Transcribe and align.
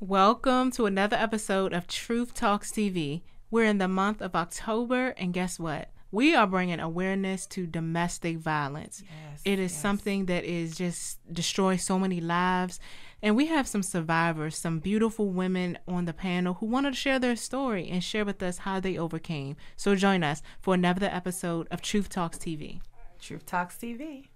Welcome 0.00 0.72
to 0.72 0.84
another 0.84 1.16
episode 1.16 1.72
of 1.72 1.86
Truth 1.86 2.34
Talks 2.34 2.70
TV. 2.70 3.22
We're 3.50 3.64
in 3.64 3.78
the 3.78 3.88
month 3.88 4.20
of 4.20 4.36
October, 4.36 5.14
and 5.16 5.32
guess 5.32 5.58
what? 5.58 5.90
We 6.12 6.34
are 6.34 6.46
bringing 6.46 6.80
awareness 6.80 7.46
to 7.46 7.66
domestic 7.66 8.36
violence. 8.36 9.02
Yes, 9.02 9.40
it 9.46 9.58
is 9.58 9.72
yes. 9.72 9.80
something 9.80 10.26
that 10.26 10.44
is 10.44 10.76
just 10.76 11.18
destroy 11.32 11.76
so 11.76 11.98
many 11.98 12.20
lives. 12.20 12.78
And 13.22 13.36
we 13.36 13.46
have 13.46 13.66
some 13.66 13.82
survivors, 13.82 14.58
some 14.58 14.80
beautiful 14.80 15.30
women 15.30 15.78
on 15.88 16.04
the 16.04 16.12
panel 16.12 16.52
who 16.52 16.66
wanted 16.66 16.92
to 16.92 17.00
share 17.00 17.18
their 17.18 17.34
story 17.34 17.88
and 17.88 18.04
share 18.04 18.26
with 18.26 18.42
us 18.42 18.58
how 18.58 18.80
they 18.80 18.98
overcame. 18.98 19.56
So 19.76 19.94
join 19.94 20.22
us 20.22 20.42
for 20.60 20.74
another 20.74 21.08
episode 21.10 21.68
of 21.70 21.80
Truth 21.80 22.10
Talks 22.10 22.36
TV. 22.36 22.82
Truth 23.18 23.46
Talks 23.46 23.78
TV. 23.78 24.26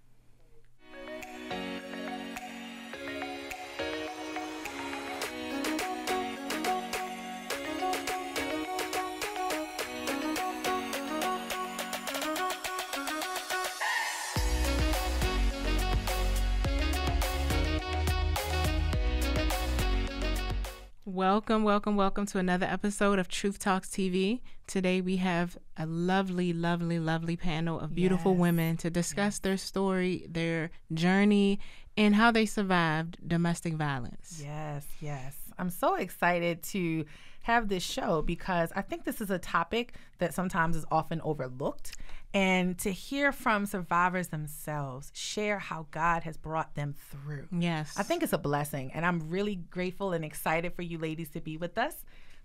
Welcome, 21.14 21.64
welcome, 21.64 21.96
welcome 21.96 22.24
to 22.26 22.38
another 22.38 22.66
episode 22.66 23.18
of 23.18 23.26
Truth 23.26 23.58
Talks 23.58 23.88
TV. 23.88 24.42
Today 24.68 25.00
we 25.00 25.16
have 25.16 25.58
a 25.76 25.84
lovely, 25.84 26.52
lovely, 26.52 27.00
lovely 27.00 27.36
panel 27.36 27.80
of 27.80 27.96
beautiful 27.96 28.30
Yes. 28.30 28.40
women 28.40 28.76
to 28.76 28.90
discuss 28.90 29.40
their 29.40 29.56
story, 29.56 30.24
their 30.30 30.70
journey, 30.94 31.58
and 31.96 32.14
how 32.14 32.30
they 32.30 32.46
survived 32.46 33.16
domestic 33.26 33.74
violence. 33.74 34.40
Yes, 34.40 34.86
yes. 35.00 35.34
I'm 35.58 35.70
so 35.70 35.96
excited 35.96 36.62
to 36.74 37.04
have 37.42 37.66
this 37.66 37.82
show 37.82 38.22
because 38.22 38.70
I 38.76 38.82
think 38.82 39.02
this 39.02 39.20
is 39.20 39.30
a 39.30 39.38
topic 39.40 39.94
that 40.18 40.32
sometimes 40.32 40.76
is 40.76 40.84
often 40.92 41.20
overlooked. 41.22 41.96
And 42.32 42.78
to 42.78 42.92
hear 42.92 43.32
from 43.32 43.66
survivors 43.66 44.28
themselves 44.28 45.10
share 45.14 45.58
how 45.58 45.86
God 45.90 46.22
has 46.22 46.36
brought 46.36 46.74
them 46.76 46.94
through. 47.10 47.48
Yes. 47.50 47.94
I 47.96 48.04
think 48.04 48.22
it's 48.22 48.32
a 48.32 48.38
blessing. 48.38 48.92
And 48.94 49.04
I'm 49.04 49.28
really 49.28 49.56
grateful 49.56 50.12
and 50.12 50.24
excited 50.24 50.74
for 50.74 50.82
you 50.82 50.98
ladies 50.98 51.30
to 51.30 51.40
be 51.40 51.56
with 51.56 51.76
us. 51.76 51.94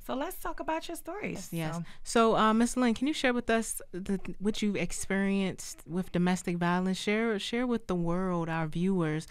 So 0.06 0.16
let's 0.16 0.38
talk 0.38 0.60
about 0.60 0.88
your 0.88 0.98
stories. 0.98 1.50
Yes. 1.52 1.76
So, 1.76 1.84
So, 2.04 2.36
uh, 2.38 2.54
Miss 2.54 2.78
Lynn, 2.78 2.94
can 2.94 3.08
you 3.08 3.14
share 3.14 3.34
with 3.34 3.50
us 3.50 3.82
the, 3.92 4.20
what 4.40 4.62
you've 4.62 4.76
experienced 4.76 5.82
with 5.88 6.12
domestic 6.12 6.58
violence? 6.58 6.98
Share, 6.98 7.38
share 7.40 7.66
with 7.66 7.88
the 7.88 7.96
world, 7.96 8.50
our 8.50 8.68
viewers, 8.68 9.28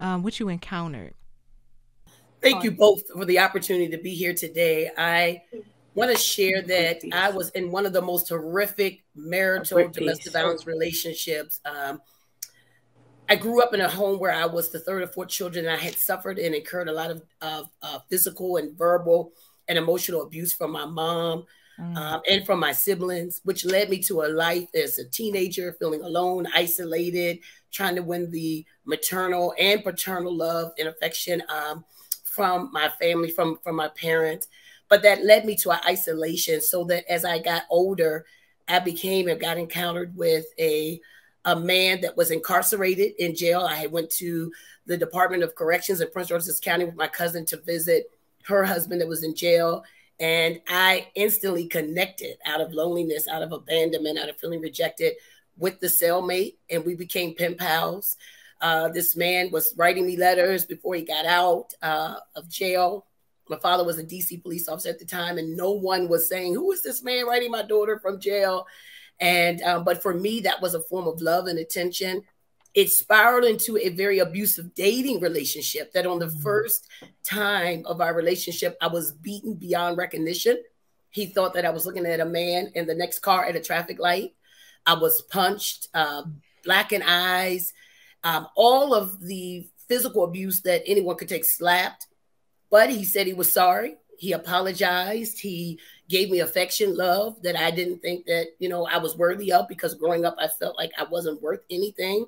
um, 0.00 0.22
what 0.22 0.40
you 0.40 0.48
encountered. 0.48 1.14
Thank 2.40 2.64
you 2.64 2.70
both 2.70 3.08
for 3.08 3.24
the 3.24 3.38
opportunity 3.38 3.88
to 3.88 3.98
be 3.98 4.14
here 4.14 4.34
today. 4.34 4.90
I 4.96 5.42
want 5.96 6.14
to 6.14 6.18
share 6.18 6.60
that 6.62 7.00
I 7.10 7.30
was 7.30 7.48
in 7.50 7.70
one 7.70 7.86
of 7.86 7.92
the 7.94 8.02
most 8.02 8.28
horrific 8.28 9.02
marital 9.14 9.88
domestic 9.88 10.32
violence 10.32 10.66
relationships. 10.66 11.58
Um, 11.64 12.02
I 13.28 13.34
grew 13.34 13.62
up 13.62 13.72
in 13.72 13.80
a 13.80 13.88
home 13.88 14.20
where 14.20 14.30
I 14.30 14.44
was 14.44 14.70
the 14.70 14.78
third 14.78 15.02
or 15.02 15.06
fourth 15.06 15.30
children. 15.30 15.64
And 15.64 15.74
I 15.74 15.82
had 15.82 15.94
suffered 15.94 16.38
and 16.38 16.54
incurred 16.54 16.88
a 16.88 16.92
lot 16.92 17.10
of, 17.10 17.22
of 17.40 17.70
uh, 17.82 17.98
physical 18.10 18.58
and 18.58 18.76
verbal 18.76 19.32
and 19.68 19.78
emotional 19.78 20.22
abuse 20.22 20.52
from 20.52 20.70
my 20.70 20.84
mom 20.84 21.46
mm, 21.80 21.96
um, 21.96 22.20
and 22.30 22.44
from 22.44 22.60
my 22.60 22.72
siblings, 22.72 23.40
which 23.44 23.64
led 23.64 23.88
me 23.88 24.00
to 24.02 24.22
a 24.22 24.28
life 24.28 24.68
as 24.74 24.98
a 24.98 25.08
teenager, 25.08 25.72
feeling 25.78 26.02
alone, 26.02 26.46
isolated, 26.54 27.38
trying 27.72 27.96
to 27.96 28.02
win 28.02 28.30
the 28.30 28.66
maternal 28.84 29.54
and 29.58 29.82
paternal 29.82 30.32
love 30.32 30.72
and 30.78 30.88
affection 30.88 31.42
um, 31.48 31.84
from 32.22 32.70
my 32.70 32.90
family, 33.00 33.30
from 33.30 33.58
from 33.64 33.76
my 33.76 33.88
parents. 33.88 34.46
But 34.88 35.02
that 35.02 35.24
led 35.24 35.44
me 35.44 35.56
to 35.56 35.72
an 35.72 35.80
isolation, 35.86 36.60
so 36.60 36.84
that 36.84 37.04
as 37.10 37.24
I 37.24 37.40
got 37.40 37.64
older, 37.70 38.24
I 38.68 38.78
became 38.78 39.28
and 39.28 39.40
got 39.40 39.58
encountered 39.58 40.16
with 40.16 40.46
a 40.58 41.00
a 41.44 41.54
man 41.54 42.00
that 42.00 42.16
was 42.16 42.32
incarcerated 42.32 43.12
in 43.18 43.34
jail. 43.34 43.60
I 43.60 43.86
went 43.86 44.10
to 44.10 44.52
the 44.86 44.96
Department 44.96 45.44
of 45.44 45.54
Corrections 45.54 46.00
in 46.00 46.10
Prince 46.10 46.28
George's 46.28 46.58
County 46.58 46.84
with 46.84 46.96
my 46.96 47.06
cousin 47.06 47.46
to 47.46 47.56
visit 47.58 48.10
her 48.46 48.64
husband 48.64 49.00
that 49.00 49.06
was 49.06 49.22
in 49.22 49.34
jail. 49.34 49.84
And 50.18 50.60
I 50.68 51.08
instantly 51.14 51.66
connected 51.66 52.38
out 52.46 52.60
of 52.60 52.72
loneliness, 52.72 53.28
out 53.28 53.42
of 53.42 53.52
abandonment, 53.52 54.18
out 54.18 54.28
of 54.28 54.38
feeling 54.38 54.60
rejected 54.60 55.12
with 55.56 55.78
the 55.78 55.86
cellmate, 55.86 56.56
and 56.68 56.84
we 56.84 56.94
became 56.94 57.34
pen 57.34 57.54
pals. 57.54 58.16
Uh, 58.60 58.88
this 58.88 59.16
man 59.16 59.50
was 59.50 59.74
writing 59.76 60.06
me 60.06 60.16
letters 60.16 60.64
before 60.64 60.94
he 60.94 61.02
got 61.02 61.26
out 61.26 61.74
uh, 61.82 62.16
of 62.34 62.48
jail. 62.48 63.05
My 63.48 63.58
father 63.58 63.84
was 63.84 63.98
a 63.98 64.04
DC 64.04 64.42
police 64.42 64.68
officer 64.68 64.88
at 64.88 64.98
the 64.98 65.04
time, 65.04 65.38
and 65.38 65.56
no 65.56 65.72
one 65.72 66.08
was 66.08 66.28
saying, 66.28 66.54
"Who 66.54 66.72
is 66.72 66.82
this 66.82 67.02
man 67.02 67.26
writing 67.26 67.50
my 67.50 67.62
daughter 67.62 67.98
from 67.98 68.20
jail?" 68.20 68.66
And 69.20 69.62
um, 69.62 69.84
but 69.84 70.02
for 70.02 70.14
me, 70.14 70.40
that 70.40 70.60
was 70.60 70.74
a 70.74 70.82
form 70.82 71.06
of 71.06 71.20
love 71.20 71.46
and 71.46 71.58
attention. 71.58 72.22
It 72.74 72.90
spiraled 72.90 73.44
into 73.44 73.78
a 73.78 73.88
very 73.88 74.18
abusive 74.18 74.74
dating 74.74 75.20
relationship. 75.20 75.92
That 75.92 76.06
on 76.06 76.18
the 76.18 76.26
Mhm. 76.26 76.42
first 76.42 76.86
time 77.24 77.82
of 77.86 78.00
our 78.00 78.14
relationship, 78.14 78.76
I 78.80 78.88
was 78.88 79.12
beaten 79.12 79.54
beyond 79.54 79.96
recognition. 79.96 80.62
He 81.10 81.26
thought 81.26 81.54
that 81.54 81.64
I 81.64 81.70
was 81.70 81.86
looking 81.86 82.04
at 82.04 82.20
a 82.20 82.26
man 82.26 82.70
in 82.74 82.86
the 82.86 82.94
next 82.94 83.20
car 83.20 83.46
at 83.46 83.56
a 83.56 83.60
traffic 83.60 83.98
light. 83.98 84.34
I 84.84 84.94
was 84.94 85.22
punched, 85.22 85.88
uh, 85.94 86.24
blackened 86.64 87.04
eyes, 87.06 87.72
um, 88.22 88.48
all 88.54 88.92
of 88.92 89.20
the 89.20 89.66
physical 89.88 90.24
abuse 90.24 90.60
that 90.62 90.82
anyone 90.84 91.16
could 91.16 91.28
take 91.28 91.44
slapped. 91.44 92.08
But 92.76 92.90
he 92.90 93.04
said 93.06 93.26
he 93.26 93.32
was 93.32 93.50
sorry. 93.50 93.96
He 94.18 94.32
apologized. 94.32 95.40
He 95.40 95.78
gave 96.10 96.28
me 96.28 96.40
affection, 96.40 96.94
love 96.94 97.40
that 97.42 97.56
I 97.56 97.70
didn't 97.70 98.00
think 98.02 98.26
that 98.26 98.48
you 98.58 98.68
know 98.68 98.86
I 98.86 98.98
was 98.98 99.16
worthy 99.16 99.50
of 99.50 99.66
because 99.66 99.94
growing 99.94 100.26
up 100.26 100.36
I 100.38 100.48
felt 100.48 100.76
like 100.76 100.92
I 100.98 101.04
wasn't 101.04 101.40
worth 101.40 101.62
anything. 101.70 102.26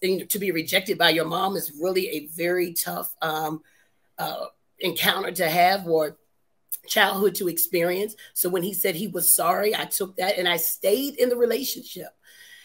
Thing- 0.00 0.26
To 0.26 0.38
be 0.38 0.52
rejected 0.52 0.96
by 0.96 1.10
your 1.10 1.26
mom 1.26 1.54
is 1.54 1.70
really 1.78 2.08
a 2.08 2.28
very 2.28 2.72
tough 2.72 3.14
um, 3.20 3.60
uh, 4.16 4.46
encounter 4.78 5.32
to 5.32 5.50
have 5.50 5.86
or 5.86 6.16
childhood 6.86 7.34
to 7.34 7.48
experience. 7.48 8.16
So 8.32 8.48
when 8.48 8.62
he 8.62 8.72
said 8.72 8.94
he 8.94 9.08
was 9.08 9.34
sorry, 9.34 9.76
I 9.76 9.84
took 9.84 10.16
that 10.16 10.38
and 10.38 10.48
I 10.48 10.56
stayed 10.56 11.16
in 11.16 11.28
the 11.28 11.36
relationship. 11.36 12.08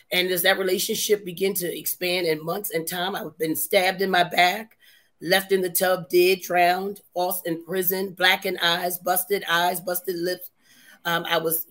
And 0.09 0.31
as 0.31 0.43
that 0.43 0.57
relationship 0.57 1.25
began 1.25 1.53
to 1.55 1.67
expand 1.77 2.27
in 2.27 2.45
months 2.45 2.71
and 2.71 2.87
time, 2.87 3.13
I've 3.13 3.37
been 3.37 3.57
stabbed 3.57 4.01
in 4.01 4.09
my 4.09 4.23
back, 4.23 4.77
left 5.23 5.53
in 5.53 5.61
the 5.61 5.69
tub, 5.69 6.09
dead, 6.09 6.41
drowned, 6.41 7.01
false 7.13 7.41
in 7.45 7.63
prison, 7.63 8.11
blackened 8.11 8.59
eyes, 8.61 8.99
busted 8.99 9.43
eyes, 9.49 9.79
busted 9.79 10.17
lips. 10.17 10.51
Um, 11.05 11.25
I 11.27 11.37
was 11.37 11.65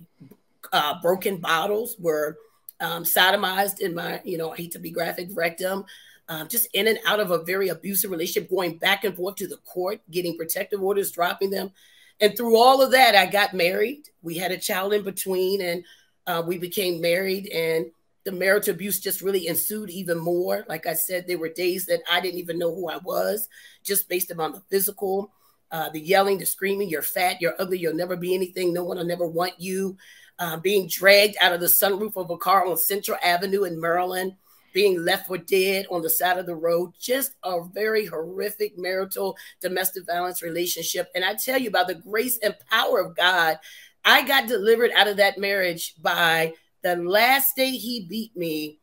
uh, 0.73 1.01
broken 1.03 1.37
bottles, 1.37 1.97
were 1.99 2.39
um, 2.81 3.05
sodomized 3.05 3.81
in 3.81 3.95
my, 3.95 4.23
you 4.25 4.39
know, 4.39 4.53
I 4.53 4.57
hate 4.57 4.73
to 4.73 4.79
be 4.79 4.91
graphic, 4.91 5.29
rectum. 5.35 5.85
Um, 6.29 6.49
just 6.49 6.69
in 6.73 6.87
and 6.87 6.99
out 7.05 7.21
of 7.21 7.31
a 7.31 7.43
very 7.45 7.69
abusive 7.69 8.11
relationship, 8.11 8.49
going 8.49 8.79
back 8.79 9.05
and 9.05 9.15
forth 9.15 9.37
to 9.37 9.47
the 9.47 9.59
court, 9.59 10.01
getting 10.11 10.37
protective 10.37 10.83
orders, 10.83 11.11
dropping 11.11 11.51
them. 11.51 11.73
And 12.21 12.35
through 12.37 12.57
all 12.57 12.81
of 12.81 12.93
that, 12.93 13.15
I 13.15 13.27
got 13.27 13.53
married. 13.53 14.09
We 14.23 14.37
had 14.39 14.53
a 14.53 14.57
child 14.57 14.95
in 14.95 15.03
between, 15.03 15.61
and 15.61 15.85
uh, 16.27 16.43
we 16.47 16.57
became 16.57 17.03
married. 17.03 17.49
And 17.49 17.91
the 18.25 18.33
marital 18.33 18.75
abuse 18.75 19.01
just 19.01 19.21
really 19.21 19.49
ensued 19.49 19.91
even 19.91 20.19
more. 20.19 20.65
Like 20.69 20.87
I 20.87 20.95
said, 20.95 21.27
there 21.27 21.39
were 21.39 21.49
days 21.49 21.87
that 21.87 22.01
I 22.11 22.21
didn't 22.21 22.39
even 22.41 22.59
know 22.59 22.75
who 22.75 22.89
I 22.89 22.99
was, 22.99 23.49
just 23.83 24.09
based 24.09 24.31
upon 24.31 24.53
the 24.53 24.63
physical, 24.71 25.33
uh, 25.71 25.89
the 25.91 26.01
yelling, 26.01 26.39
the 26.39 26.47
screaming. 26.47 26.89
You're 26.89 27.03
fat, 27.03 27.41
you're 27.41 27.55
ugly, 27.59 27.79
you'll 27.79 27.95
never 27.95 28.17
be 28.17 28.35
anything. 28.35 28.73
No 28.73 28.85
one 28.85 28.99
will 28.99 29.05
never 29.05 29.27
want 29.27 29.55
you. 29.59 29.97
Uh, 30.39 30.57
being 30.57 30.89
dragged 30.89 31.37
out 31.41 31.53
of 31.53 31.61
the 31.61 31.67
sunroof 31.67 32.17
of 32.17 32.31
a 32.31 32.37
car 32.37 32.67
on 32.67 32.77
Central 32.77 33.19
Avenue 33.23 33.65
in 33.65 33.81
Maryland, 33.81 34.35
being 34.73 35.05
left 35.05 35.27
for 35.27 35.39
dead 35.39 35.87
on 35.91 36.03
the 36.03 36.11
side 36.11 36.39
of 36.39 36.47
the 36.47 36.55
road. 36.55 36.93
Just 36.99 37.35
a 37.45 37.63
very 37.73 38.07
horrific 38.07 38.77
marital 38.79 39.37
domestic 39.61 40.07
violence 40.07 40.43
relationship. 40.43 41.11
And 41.15 41.25
I 41.25 41.35
tell 41.35 41.61
you, 41.61 41.71
by 41.71 41.85
the 41.85 41.95
grace 41.95 42.39
and 42.43 42.57
power 42.71 42.99
of 43.01 43.15
God, 43.15 43.59
I 44.05 44.27
got 44.27 44.49
delivered 44.49 44.91
out 44.97 45.07
of 45.07 45.19
that 45.19 45.39
marriage 45.39 45.95
by 46.01 46.55
the 46.83 46.97
last 46.97 47.57
day 47.57 47.71
he 47.71 48.07
beat 48.09 48.37
me 48.37 48.79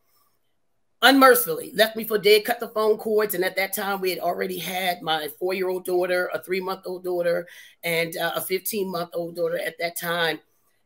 unmercifully, 1.02 1.72
left 1.74 1.96
me 1.96 2.04
for 2.04 2.18
dead, 2.18 2.46
cut 2.46 2.60
the 2.60 2.68
phone 2.70 2.98
cords. 2.98 3.34
And 3.34 3.44
at 3.44 3.56
that 3.56 3.74
time, 3.74 4.02
we 4.02 4.10
had 4.10 4.20
already 4.20 4.58
had 4.58 5.02
my 5.02 5.28
four 5.40 5.54
year 5.54 5.70
old 5.70 5.86
daughter, 5.86 6.30
a 6.34 6.42
three 6.42 6.60
month 6.60 6.82
old 6.86 7.04
daughter, 7.04 7.48
and 7.84 8.16
uh, 8.18 8.34
a 8.36 8.42
15 8.42 8.92
month 8.92 9.12
old 9.14 9.36
daughter 9.36 9.60
at 9.60 9.78
that 9.80 9.98
time. 9.98 10.40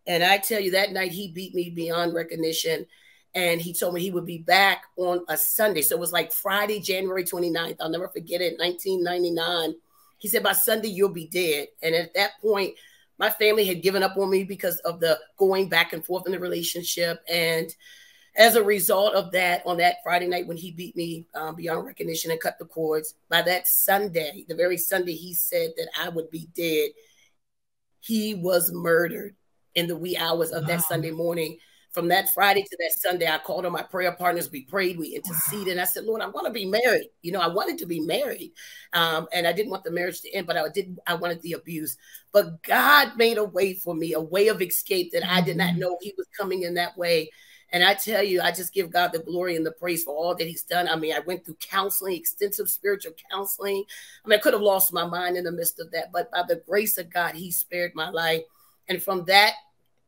And 0.06 0.24
I 0.24 0.38
tell 0.38 0.60
you, 0.60 0.72
that 0.72 0.92
night 0.92 1.12
he 1.12 1.30
beat 1.30 1.56
me 1.56 1.70
beyond 1.70 2.14
recognition. 2.14 2.86
And 3.36 3.60
he 3.60 3.74
told 3.74 3.96
me 3.96 4.02
he 4.02 4.12
would 4.12 4.28
be 4.28 4.38
back 4.38 4.84
on 4.96 5.26
a 5.28 5.36
Sunday. 5.36 5.82
So 5.82 5.96
it 5.96 6.00
was 6.00 6.12
like 6.12 6.32
Friday, 6.32 6.80
January 6.80 7.24
29th. 7.24 7.78
I'll 7.80 7.90
never 7.90 8.08
forget 8.08 8.42
it, 8.42 8.60
1999. 8.60 9.76
He 10.20 10.28
said, 10.28 10.44
By 10.44 10.54
Sunday, 10.54 10.90
you'll 10.90 11.10
be 11.10 11.26
dead. 11.26 11.70
And 11.82 11.96
at 11.96 12.14
that 12.14 12.40
point, 12.42 12.76
my 13.18 13.30
family 13.30 13.66
had 13.66 13.82
given 13.82 14.04
up 14.04 14.18
on 14.18 14.30
me 14.30 14.44
because 14.44 14.78
of 14.80 15.00
the 15.00 15.20
going 15.38 15.70
back 15.70 15.94
and 15.94 16.06
forth 16.06 16.26
in 16.26 16.32
the 16.32 16.40
relationship. 16.40 17.24
And 17.30 17.74
as 18.36 18.56
a 18.56 18.64
result 18.64 19.14
of 19.14 19.32
that, 19.32 19.62
on 19.66 19.78
that 19.78 19.98
Friday 20.04 20.28
night 20.28 20.48
when 20.48 20.58
he 20.58 20.72
beat 20.72 20.96
me 20.96 21.28
um, 21.36 21.56
beyond 21.56 21.86
recognition 21.86 22.32
and 22.32 22.40
cut 22.40 22.58
the 22.58 22.66
cords, 22.66 23.16
by 23.30 23.42
that 23.44 23.68
Sunday, 23.68 24.46
the 24.48 24.56
very 24.56 24.78
Sunday 24.78 25.14
he 25.14 25.34
said 25.34 25.72
that 25.78 25.90
I 26.00 26.10
would 26.10 26.32
be 26.32 26.50
dead, 26.56 26.92
he 28.00 28.34
was 28.34 28.72
murdered 28.72 29.36
in 29.76 29.88
the 29.88 29.96
wee 29.96 30.18
hours 30.18 30.52
of 30.52 30.68
that 30.68 30.82
Sunday 30.82 31.12
morning. 31.12 31.58
From 31.94 32.08
that 32.08 32.34
Friday 32.34 32.64
to 32.64 32.78
that 32.80 32.94
Sunday, 32.98 33.28
I 33.28 33.38
called 33.38 33.68
on 33.68 33.72
my 33.72 33.84
prayer 33.84 34.12
partners. 34.14 34.50
We 34.52 34.64
prayed, 34.64 34.98
we 34.98 35.16
interceded. 35.16 35.78
Wow. 35.78 35.84
I 35.84 35.86
said, 35.86 36.06
Lord, 36.06 36.22
I 36.22 36.28
want 36.28 36.48
to 36.48 36.52
be 36.52 36.66
married. 36.66 37.10
You 37.22 37.32
know, 37.32 37.40
I 37.40 37.48
wanted 37.48 37.78
to 37.78 37.86
be 37.86 38.00
married, 38.00 38.52
um, 38.94 39.28
and 39.32 39.46
I 39.46 39.54
didn't 39.54 39.70
want 39.70 39.84
the 39.84 39.92
marriage 39.92 40.22
to 40.22 40.32
end, 40.34 40.48
but 40.48 40.58
I 40.58 40.68
did. 40.70 40.98
I 41.06 41.14
wanted 41.14 41.42
the 41.44 41.54
abuse. 41.54 41.96
But 42.32 42.64
God 42.64 43.16
made 43.16 43.38
a 43.38 43.44
way 43.44 43.76
for 43.76 43.94
me, 43.94 44.14
a 44.14 44.20
way 44.20 44.48
of 44.48 44.60
escape 44.60 45.12
that 45.12 45.24
I 45.24 45.42
did 45.42 45.56
not 45.56 45.72
mm-hmm. 45.72 45.82
know 45.82 45.98
He 46.02 46.16
was 46.18 46.28
coming 46.36 46.64
in 46.64 46.74
that 46.74 46.98
way. 46.98 47.30
And 47.72 47.84
I 47.84 47.94
tell 47.94 48.24
you, 48.24 48.42
I 48.42 48.52
just 48.52 48.74
give 48.74 48.92
God 48.92 49.12
the 49.12 49.20
glory 49.20 49.56
and 49.56 49.66
the 49.66 49.72
praise 49.72 50.04
for 50.04 50.16
all 50.16 50.34
that 50.34 50.48
He's 50.48 50.64
done. 50.64 50.88
I 50.88 50.96
mean, 50.96 51.14
I 51.14 51.20
went 51.20 51.46
through 51.46 51.58
counseling, 51.60 52.16
extensive 52.16 52.70
spiritual 52.70 53.14
counseling. 53.32 53.84
I 54.26 54.28
mean, 54.28 54.40
I 54.40 54.42
could 54.42 54.54
have 54.54 54.64
lost 54.64 54.94
my 54.94 55.06
mind 55.06 55.38
in 55.38 55.44
the 55.44 55.52
midst 55.52 55.80
of 55.80 55.92
that, 55.92 56.12
but 56.12 56.32
by 56.32 56.44
the 56.48 56.64
grace 56.68 56.98
of 56.98 57.14
God, 57.14 57.36
He 57.36 57.52
spared 57.52 57.94
my 57.94 58.10
life. 58.10 58.42
And 58.90 59.02
from 59.02 59.26
that 59.26 59.54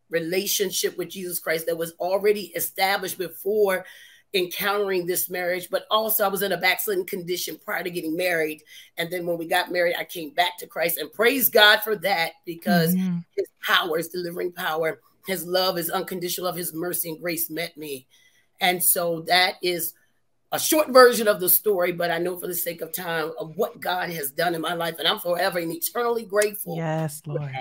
relationship 0.09 0.97
with 0.97 1.09
Jesus 1.09 1.39
Christ 1.39 1.65
that 1.67 1.77
was 1.77 1.93
already 1.99 2.53
established 2.55 3.17
before 3.17 3.85
encountering 4.35 5.05
this 5.05 5.29
marriage, 5.29 5.69
but 5.69 5.85
also 5.89 6.25
I 6.25 6.27
was 6.27 6.41
in 6.41 6.51
a 6.51 6.57
backslidden 6.57 7.05
condition 7.05 7.57
prior 7.63 7.83
to 7.83 7.89
getting 7.89 8.17
married. 8.17 8.61
And 8.97 9.09
then 9.09 9.25
when 9.25 9.37
we 9.37 9.47
got 9.47 9.71
married, 9.71 9.95
I 9.97 10.03
came 10.03 10.31
back 10.31 10.57
to 10.59 10.67
Christ 10.67 10.97
and 10.97 11.11
praise 11.11 11.49
God 11.49 11.79
for 11.81 11.95
that 11.97 12.33
because 12.45 12.93
mm-hmm. 12.93 13.19
his 13.35 13.47
power, 13.63 13.97
is 13.97 14.09
delivering 14.09 14.51
power, 14.51 14.99
his 15.25 15.45
love, 15.45 15.77
is 15.77 15.89
unconditional 15.89 16.47
of 16.47 16.55
his 16.55 16.73
mercy 16.73 17.09
and 17.09 17.21
grace 17.21 17.49
met 17.49 17.77
me. 17.77 18.07
And 18.59 18.83
so 18.83 19.21
that 19.21 19.55
is 19.63 19.93
a 20.51 20.59
short 20.59 20.89
version 20.89 21.27
of 21.27 21.39
the 21.39 21.49
story, 21.49 21.91
but 21.91 22.11
I 22.11 22.17
know 22.17 22.37
for 22.37 22.47
the 22.47 22.53
sake 22.53 22.81
of 22.81 22.93
time 22.93 23.31
of 23.39 23.55
what 23.55 23.79
God 23.79 24.09
has 24.09 24.31
done 24.31 24.53
in 24.53 24.61
my 24.61 24.73
life. 24.73 24.99
And 24.99 25.07
I'm 25.07 25.19
forever 25.19 25.59
and 25.59 25.71
eternally 25.71 26.25
grateful. 26.25 26.75
Yes, 26.75 27.21
Lord. 27.25 27.51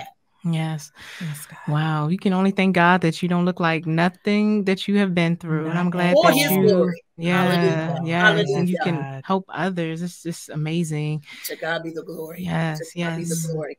Yes. 0.44 0.92
yes 1.20 1.46
wow. 1.68 2.08
You 2.08 2.18
can 2.18 2.32
only 2.32 2.50
thank 2.50 2.74
God 2.74 3.00
that 3.00 3.22
you 3.22 3.28
don't 3.28 3.44
look 3.44 3.60
like 3.60 3.86
nothing 3.86 4.64
that 4.64 4.86
you 4.86 4.98
have 4.98 5.14
been 5.14 5.36
through. 5.36 5.68
And 5.68 5.78
I'm 5.78 5.90
glad 5.90 6.16
that 6.22 6.36
you, 6.36 6.68
glory. 6.68 7.02
yeah, 7.16 8.02
yeah, 8.04 8.36
and 8.36 8.68
you 8.68 8.76
can 8.82 9.22
help 9.24 9.46
others. 9.48 10.02
It's 10.02 10.22
just 10.22 10.50
amazing. 10.50 11.24
To 11.46 11.56
God 11.56 11.82
be 11.82 11.90
the 11.90 12.02
glory. 12.02 12.42
Yes, 12.42 12.78
to 12.78 12.98
yes. 12.98 13.16
be 13.16 13.24
the 13.24 13.52
glory. 13.52 13.78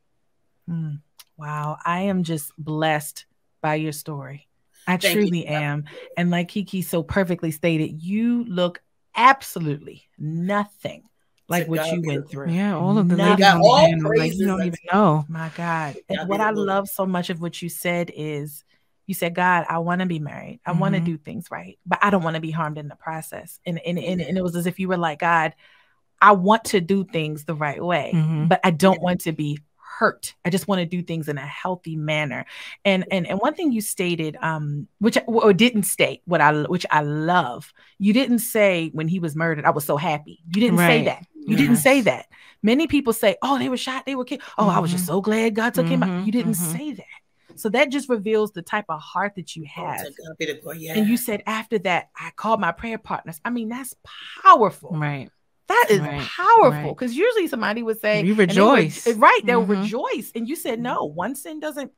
Mm. 0.68 1.00
Wow. 1.36 1.78
I 1.84 2.02
am 2.02 2.22
just 2.22 2.52
blessed 2.58 3.26
by 3.60 3.76
your 3.76 3.92
story. 3.92 4.48
I 4.86 4.96
Thank 4.96 5.14
truly 5.14 5.40
you. 5.40 5.54
am. 5.54 5.84
And 6.16 6.30
like 6.30 6.48
Kiki 6.48 6.82
so 6.82 7.02
perfectly 7.02 7.50
stated, 7.50 8.02
you 8.02 8.44
look 8.44 8.82
absolutely 9.14 10.08
nothing 10.18 11.02
like 11.48 11.68
what 11.68 11.92
you 11.92 12.02
went 12.04 12.28
through. 12.28 12.50
Yeah, 12.50 12.76
all 12.76 12.98
of 12.98 13.08
the 13.08 13.16
ladies 13.16 13.44
on 13.46 13.60
the 13.60 13.76
panel, 13.76 14.12
like 14.16 14.34
you 14.34 14.46
don't 14.46 14.62
even 14.62 14.78
know. 14.92 15.24
My 15.28 15.50
God. 15.56 15.96
And 16.08 16.28
what 16.28 16.40
I 16.40 16.50
love 16.50 16.88
so 16.88 17.06
much 17.06 17.30
of 17.30 17.40
what 17.40 17.60
you 17.62 17.68
said 17.68 18.10
is 18.14 18.64
you 19.06 19.14
said, 19.14 19.34
God, 19.34 19.66
I 19.68 19.78
want 19.78 20.00
to 20.00 20.06
be 20.06 20.18
married. 20.18 20.60
I 20.66 20.70
mm-hmm. 20.70 20.80
want 20.80 20.94
to 20.96 21.00
do 21.00 21.16
things 21.16 21.48
right, 21.50 21.78
but 21.86 21.98
I 22.02 22.10
don't 22.10 22.22
want 22.22 22.34
to 22.34 22.40
be 22.40 22.50
harmed 22.50 22.78
in 22.78 22.88
the 22.88 22.96
process. 22.96 23.60
And, 23.64 23.80
and, 23.86 23.98
and, 23.98 24.20
and, 24.20 24.36
it 24.36 24.42
was 24.42 24.56
as 24.56 24.66
if 24.66 24.80
you 24.80 24.88
were 24.88 24.96
like, 24.96 25.20
God, 25.20 25.54
I 26.20 26.32
want 26.32 26.64
to 26.66 26.80
do 26.80 27.04
things 27.04 27.44
the 27.44 27.54
right 27.54 27.82
way, 27.82 28.10
mm-hmm. 28.14 28.46
but 28.46 28.60
I 28.64 28.72
don't 28.72 29.00
want 29.00 29.20
to 29.22 29.32
be 29.32 29.60
hurt. 29.96 30.34
I 30.44 30.50
just 30.50 30.68
want 30.68 30.80
to 30.80 30.86
do 30.86 31.02
things 31.02 31.28
in 31.28 31.38
a 31.38 31.46
healthy 31.46 31.96
manner. 31.96 32.44
And 32.84 33.04
and 33.10 33.26
and 33.26 33.38
one 33.40 33.54
thing 33.54 33.72
you 33.72 33.80
stated, 33.80 34.36
um, 34.42 34.88
which 34.98 35.16
or 35.26 35.52
didn't 35.52 35.84
state, 35.84 36.22
what 36.26 36.40
I 36.40 36.62
which 36.62 36.86
I 36.90 37.02
love, 37.02 37.72
you 37.98 38.12
didn't 38.12 38.40
say 38.40 38.90
when 38.92 39.08
he 39.08 39.18
was 39.18 39.34
murdered, 39.34 39.64
I 39.64 39.70
was 39.70 39.84
so 39.84 39.96
happy. 39.96 40.40
You 40.54 40.60
didn't 40.60 40.78
right. 40.78 40.86
say 40.86 41.04
that. 41.04 41.26
You 41.34 41.56
yes. 41.56 41.60
didn't 41.60 41.76
say 41.76 42.00
that. 42.02 42.26
Many 42.62 42.86
people 42.86 43.12
say, 43.12 43.36
"Oh, 43.42 43.58
they 43.58 43.68
were 43.68 43.76
shot, 43.76 44.04
they 44.06 44.14
were 44.14 44.24
killed." 44.24 44.42
Oh, 44.58 44.64
mm-hmm. 44.64 44.76
I 44.76 44.80
was 44.80 44.90
just 44.90 45.04
mm-hmm. 45.04 45.12
so 45.12 45.20
glad 45.20 45.54
God 45.54 45.74
took 45.74 45.86
mm-hmm. 45.86 45.94
him 45.94 46.02
out. 46.02 46.08
Mm-hmm. 46.10 46.26
You 46.26 46.32
didn't 46.32 46.52
mm-hmm. 46.52 46.76
say 46.76 46.92
that. 46.92 47.06
So 47.54 47.70
that 47.70 47.90
just 47.90 48.10
reveals 48.10 48.52
the 48.52 48.60
type 48.60 48.84
of 48.90 49.00
heart 49.00 49.34
that 49.36 49.56
you 49.56 49.64
oh, 49.64 49.82
have. 49.82 50.06
Oh, 50.66 50.72
yeah. 50.72 50.98
And 50.98 51.08
you 51.08 51.16
said 51.16 51.42
after 51.46 51.78
that, 51.80 52.10
I 52.14 52.30
called 52.36 52.60
my 52.60 52.72
prayer 52.72 52.98
partners. 52.98 53.40
I 53.44 53.50
mean, 53.50 53.70
that's 53.70 53.94
powerful. 54.42 54.90
Right. 54.90 55.30
That 55.68 55.86
is 55.90 56.00
right, 56.00 56.20
powerful 56.20 56.94
because 56.94 57.10
right. 57.10 57.18
usually 57.18 57.48
somebody 57.48 57.82
would 57.82 58.00
say, 58.00 58.22
"You 58.22 58.34
rejoice." 58.34 59.04
They 59.04 59.12
would, 59.12 59.20
right, 59.20 59.40
they'll 59.44 59.62
mm-hmm. 59.62 59.82
rejoice, 59.82 60.30
and 60.34 60.48
you 60.48 60.54
said, 60.54 60.78
"No, 60.78 61.04
one 61.04 61.34
sin 61.34 61.58
doesn't 61.58 61.92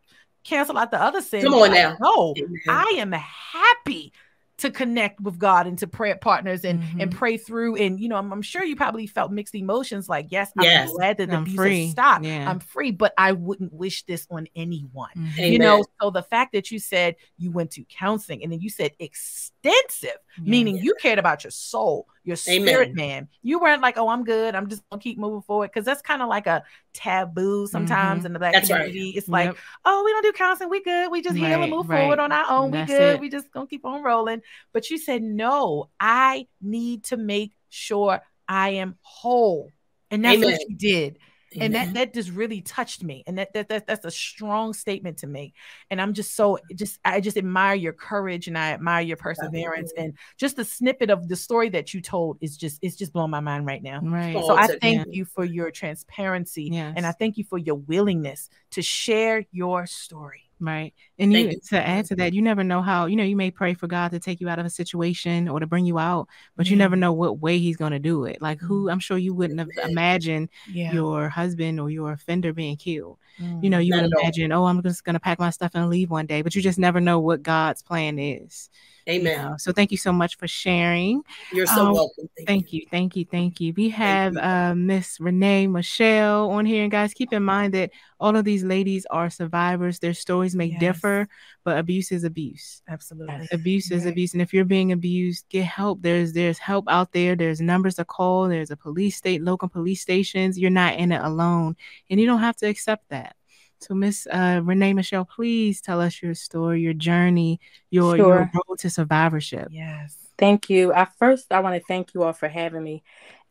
cancel 0.44 0.78
out 0.78 0.90
the 0.90 1.00
other 1.00 1.20
sin." 1.20 1.42
Come 1.42 1.54
on 1.54 1.72
now. 1.72 1.96
No, 2.00 2.34
I 2.66 2.94
am 2.96 3.12
happy 3.12 4.12
to 4.58 4.70
connect 4.72 5.20
with 5.20 5.38
God 5.38 5.68
and 5.68 5.78
to 5.78 5.86
pray 5.86 6.12
partners 6.14 6.64
and 6.64 6.82
mm-hmm. 6.82 7.00
and 7.00 7.12
pray 7.12 7.36
through. 7.36 7.76
And 7.76 7.98
you 7.98 8.08
know, 8.08 8.16
I'm, 8.16 8.32
I'm, 8.32 8.42
sure 8.42 8.62
you 8.62 8.74
probably 8.74 9.06
felt 9.06 9.30
mixed 9.30 9.54
emotions. 9.54 10.08
Like, 10.08 10.26
yes, 10.30 10.52
I'm 10.58 10.88
glad 10.88 11.18
that 11.18 11.30
the 11.30 11.36
I'm 11.36 11.42
abuse 11.42 11.56
free. 11.56 11.90
stopped. 11.90 12.24
Yeah. 12.24 12.48
I'm 12.48 12.58
free, 12.58 12.90
but 12.90 13.14
I 13.16 13.32
wouldn't 13.32 13.72
wish 13.72 14.04
this 14.04 14.26
on 14.30 14.48
anyone. 14.56 15.10
Mm-hmm. 15.16 15.40
You 15.40 15.58
know, 15.58 15.84
so 16.00 16.10
the 16.10 16.22
fact 16.22 16.52
that 16.52 16.70
you 16.70 16.78
said 16.78 17.16
you 17.38 17.50
went 17.50 17.70
to 17.72 17.84
counseling 17.84 18.42
and 18.42 18.52
then 18.52 18.60
you 18.60 18.68
said 18.68 18.92
extensive, 18.98 20.18
yeah. 20.42 20.50
meaning 20.50 20.78
you 20.78 20.94
cared 21.00 21.18
about 21.18 21.44
your 21.44 21.50
soul, 21.50 22.06
your 22.24 22.36
spirit 22.36 22.90
Amen. 22.90 22.94
man. 22.94 23.28
You 23.42 23.58
weren't 23.58 23.82
like, 23.82 23.98
oh, 23.98 24.08
I'm 24.08 24.24
good. 24.24 24.54
I'm 24.54 24.68
just 24.68 24.82
gonna 24.90 25.00
keep 25.00 25.18
moving 25.18 25.42
forward 25.42 25.70
because 25.72 25.84
that's 25.84 26.02
kind 26.02 26.22
of 26.22 26.28
like 26.28 26.46
a 26.46 26.62
taboo 26.94 27.66
sometimes 27.66 28.18
mm-hmm. 28.18 28.26
in 28.26 28.32
the 28.32 28.38
black 28.38 28.52
that's 28.52 28.68
community. 28.68 29.10
Right. 29.10 29.16
It's 29.16 29.28
like, 29.28 29.56
oh, 29.84 30.02
we 30.04 30.12
don't 30.12 30.22
do 30.22 30.32
counseling. 30.32 30.70
We 30.70 30.82
good. 30.82 31.10
We 31.10 31.22
just 31.22 31.38
right, 31.38 31.48
heal 31.48 31.62
and 31.62 31.70
move 31.70 31.88
right. 31.88 32.00
forward 32.00 32.18
on 32.18 32.32
our 32.32 32.50
own. 32.50 32.70
That's 32.70 32.90
we 32.90 32.96
good. 32.96 33.14
It. 33.14 33.20
We 33.20 33.28
just 33.28 33.50
gonna 33.50 33.66
keep 33.66 33.84
on 33.84 34.02
rolling. 34.02 34.42
But 34.72 34.90
you 34.90 34.98
said, 34.98 35.22
no, 35.22 35.90
I 35.98 36.46
need 36.60 37.04
to 37.04 37.16
make 37.16 37.54
sure 37.68 38.20
I 38.48 38.70
am 38.70 38.96
whole. 39.00 39.70
And 40.10 40.24
that's 40.24 40.36
Amen. 40.36 40.52
what 40.52 40.60
you 40.68 40.76
did. 40.76 41.18
And 41.58 41.74
that 41.74 41.94
that 41.94 42.14
just 42.14 42.30
really 42.30 42.60
touched 42.60 43.02
me. 43.02 43.24
And 43.26 43.38
that, 43.38 43.52
that 43.54 43.68
that 43.68 43.86
that's 43.86 44.04
a 44.04 44.10
strong 44.10 44.72
statement 44.72 45.18
to 45.18 45.26
me. 45.26 45.54
And 45.90 46.00
I'm 46.00 46.12
just 46.12 46.36
so 46.36 46.58
just 46.74 46.98
I 47.04 47.20
just 47.20 47.36
admire 47.36 47.74
your 47.74 47.92
courage 47.92 48.48
and 48.48 48.58
I 48.58 48.72
admire 48.72 49.02
your 49.02 49.16
perseverance. 49.16 49.92
And 49.96 50.14
just 50.36 50.56
the 50.56 50.64
snippet 50.64 51.10
of 51.10 51.28
the 51.28 51.36
story 51.36 51.68
that 51.70 51.94
you 51.94 52.00
told 52.00 52.38
is 52.40 52.56
just 52.56 52.78
it's 52.82 52.96
just 52.96 53.12
blowing 53.12 53.30
my 53.30 53.40
mind 53.40 53.66
right 53.66 53.82
now. 53.82 54.00
Right. 54.02 54.34
So 54.34 54.56
I 54.56 54.66
thank 54.80 55.06
you 55.14 55.24
for 55.24 55.44
your 55.44 55.70
transparency 55.70 56.70
yes. 56.72 56.94
and 56.96 57.06
I 57.06 57.12
thank 57.12 57.38
you 57.38 57.44
for 57.44 57.58
your 57.58 57.76
willingness 57.76 58.50
to 58.72 58.82
share 58.82 59.44
your 59.50 59.86
story. 59.86 60.47
Right. 60.60 60.92
And 61.20 61.32
you, 61.32 61.50
you, 61.50 61.60
to 61.68 61.86
add 61.86 62.06
to 62.06 62.16
that, 62.16 62.32
you 62.32 62.42
never 62.42 62.64
know 62.64 62.82
how, 62.82 63.06
you 63.06 63.14
know, 63.14 63.22
you 63.22 63.36
may 63.36 63.50
pray 63.50 63.74
for 63.74 63.86
God 63.86 64.10
to 64.10 64.18
take 64.18 64.40
you 64.40 64.48
out 64.48 64.58
of 64.58 64.66
a 64.66 64.70
situation 64.70 65.48
or 65.48 65.60
to 65.60 65.68
bring 65.68 65.86
you 65.86 66.00
out, 66.00 66.26
but 66.56 66.66
yeah. 66.66 66.72
you 66.72 66.76
never 66.76 66.96
know 66.96 67.12
what 67.12 67.38
way 67.38 67.58
he's 67.58 67.76
going 67.76 67.92
to 67.92 68.00
do 68.00 68.24
it. 68.24 68.42
Like 68.42 68.60
who, 68.60 68.86
mm. 68.86 68.92
I'm 68.92 68.98
sure 68.98 69.16
you 69.16 69.34
wouldn't 69.34 69.60
have 69.60 69.68
imagined 69.88 70.48
yeah. 70.68 70.92
your 70.92 71.28
husband 71.28 71.78
or 71.78 71.90
your 71.90 72.12
offender 72.12 72.52
being 72.52 72.76
killed. 72.76 73.18
Mm. 73.40 73.62
You 73.62 73.70
know, 73.70 73.78
you 73.78 73.94
would 73.94 74.10
imagine, 74.12 74.50
oh, 74.50 74.64
I'm 74.64 74.82
just 74.82 75.04
going 75.04 75.14
to 75.14 75.20
pack 75.20 75.38
my 75.38 75.50
stuff 75.50 75.72
and 75.74 75.88
leave 75.88 76.10
one 76.10 76.26
day, 76.26 76.42
but 76.42 76.56
you 76.56 76.62
just 76.62 76.78
never 76.78 77.00
know 77.00 77.20
what 77.20 77.44
God's 77.44 77.82
plan 77.82 78.18
is. 78.18 78.68
Amen. 79.08 79.38
Know? 79.38 79.56
So 79.58 79.72
thank 79.72 79.90
you 79.90 79.96
so 79.96 80.12
much 80.12 80.36
for 80.36 80.46
sharing. 80.46 81.22
You're 81.52 81.66
so 81.66 81.86
um, 81.86 81.92
welcome. 81.92 82.28
Thank, 82.36 82.48
thank 82.48 82.72
you. 82.72 82.80
you. 82.80 82.86
Thank 82.90 83.16
you. 83.16 83.24
Thank 83.24 83.60
you. 83.60 83.72
We 83.74 83.88
have 83.90 84.36
uh, 84.36 84.74
Miss 84.74 85.18
Renee 85.18 85.66
Michelle 85.66 86.50
on 86.50 86.66
here. 86.66 86.82
And 86.82 86.90
guys, 86.90 87.14
keep 87.14 87.32
in 87.32 87.42
mind 87.42 87.72
that 87.74 87.90
all 88.20 88.36
of 88.36 88.44
these 88.44 88.64
ladies 88.64 89.06
are 89.10 89.30
survivors. 89.30 89.98
Their 89.98 90.12
stories 90.12 90.54
may 90.54 90.66
yes. 90.66 90.80
differ, 90.80 91.28
but 91.64 91.78
abuse 91.78 92.12
is 92.12 92.24
abuse. 92.24 92.82
Absolutely. 92.88 93.48
Abuse 93.50 93.90
is 93.90 94.04
abuse. 94.04 94.34
And 94.34 94.42
if 94.42 94.52
you're 94.52 94.64
being 94.66 94.92
abused, 94.92 95.46
get 95.48 95.64
help. 95.64 96.02
There's 96.02 96.34
there's 96.34 96.58
help 96.58 96.84
out 96.88 97.12
there. 97.12 97.34
There's 97.34 97.60
numbers 97.60 97.94
to 97.94 98.04
call. 98.04 98.48
There's 98.48 98.70
a 98.70 98.76
police 98.76 99.16
state, 99.16 99.42
local 99.42 99.68
police 99.68 100.02
stations. 100.02 100.58
You're 100.58 100.70
not 100.70 100.96
in 100.96 101.12
it 101.12 101.22
alone. 101.22 101.76
And 102.10 102.20
you 102.20 102.26
don't 102.26 102.40
have 102.40 102.56
to 102.56 102.66
accept 102.66 103.08
that. 103.08 103.36
So, 103.80 103.94
Miss 103.94 104.26
uh, 104.26 104.60
Renee 104.62 104.92
Michelle, 104.92 105.24
please 105.24 105.80
tell 105.80 106.00
us 106.00 106.20
your 106.22 106.34
story, 106.34 106.80
your 106.80 106.94
journey, 106.94 107.60
your, 107.90 108.16
sure. 108.16 108.26
your 108.26 108.50
road 108.54 108.78
to 108.78 108.90
survivorship. 108.90 109.68
Yes. 109.70 110.16
Thank 110.36 110.70
you. 110.70 110.92
I 110.92 111.06
first, 111.18 111.52
I 111.52 111.60
want 111.60 111.76
to 111.76 111.86
thank 111.86 112.14
you 112.14 112.22
all 112.22 112.32
for 112.32 112.48
having 112.48 112.82
me, 112.82 113.02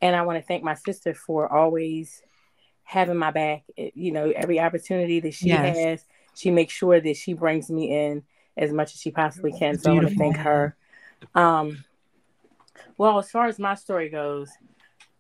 and 0.02 0.16
I 0.16 0.24
want 0.24 0.40
to 0.40 0.46
thank 0.46 0.64
my 0.64 0.74
sister 0.74 1.14
for 1.14 1.52
always 1.52 2.22
having 2.84 3.18
my 3.18 3.32
back. 3.32 3.64
You 3.76 4.12
know, 4.12 4.32
every 4.36 4.60
opportunity 4.60 5.20
that 5.22 5.34
she 5.34 5.48
yes. 5.48 5.78
has, 5.78 6.06
she 6.36 6.52
makes 6.52 6.74
sure 6.74 7.00
that 7.00 7.18
she 7.18 7.34
brings 7.34 7.70
me 7.70 7.94
in 7.94 8.24
as 8.56 8.72
much 8.72 8.94
as 8.94 9.02
she 9.02 9.12
possibly 9.12 9.52
can. 9.52 9.78
So 9.78 9.92
Beautiful. 9.92 9.92
I 9.92 10.04
want 10.04 10.10
to 10.10 10.16
thank 10.18 10.38
her. 10.38 10.76
Um, 11.36 11.86
well, 12.98 13.20
as 13.20 13.30
far 13.30 13.48
as 13.48 13.60
my 13.60 13.76
story 13.76 14.10
goes, 14.10 14.50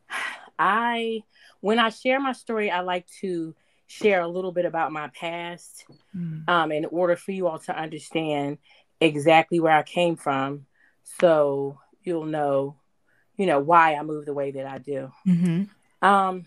I 0.59 1.23
when 1.59 1.79
I 1.79 1.89
share 1.89 2.19
my 2.19 2.33
story, 2.33 2.71
I 2.71 2.81
like 2.81 3.07
to 3.21 3.55
share 3.87 4.21
a 4.21 4.27
little 4.27 4.51
bit 4.51 4.65
about 4.65 4.91
my 4.91 5.07
past 5.09 5.85
mm. 6.15 6.47
um, 6.47 6.71
in 6.71 6.85
order 6.85 7.15
for 7.15 7.31
you 7.31 7.47
all 7.47 7.59
to 7.59 7.77
understand 7.77 8.57
exactly 8.99 9.59
where 9.59 9.75
I 9.75 9.83
came 9.83 10.15
from. 10.15 10.65
So 11.19 11.79
you'll 12.03 12.25
know, 12.25 12.75
you 13.37 13.45
know, 13.45 13.59
why 13.59 13.95
I 13.95 14.03
move 14.03 14.25
the 14.25 14.33
way 14.33 14.51
that 14.51 14.65
I 14.65 14.77
do. 14.77 15.11
Mm-hmm. 15.27 16.05
Um, 16.07 16.45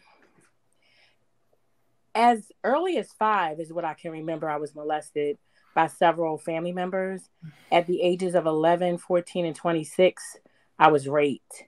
as 2.14 2.50
early 2.62 2.98
as 2.98 3.12
five 3.12 3.60
is 3.60 3.72
what 3.72 3.84
I 3.84 3.94
can 3.94 4.12
remember. 4.12 4.48
I 4.48 4.58
was 4.58 4.74
molested 4.74 5.38
by 5.74 5.86
several 5.86 6.38
family 6.38 6.72
members. 6.72 7.22
At 7.70 7.86
the 7.86 8.02
ages 8.02 8.34
of 8.34 8.46
11, 8.46 8.98
14, 8.98 9.46
and 9.46 9.56
26, 9.56 10.36
I 10.78 10.88
was 10.88 11.08
raped. 11.08 11.64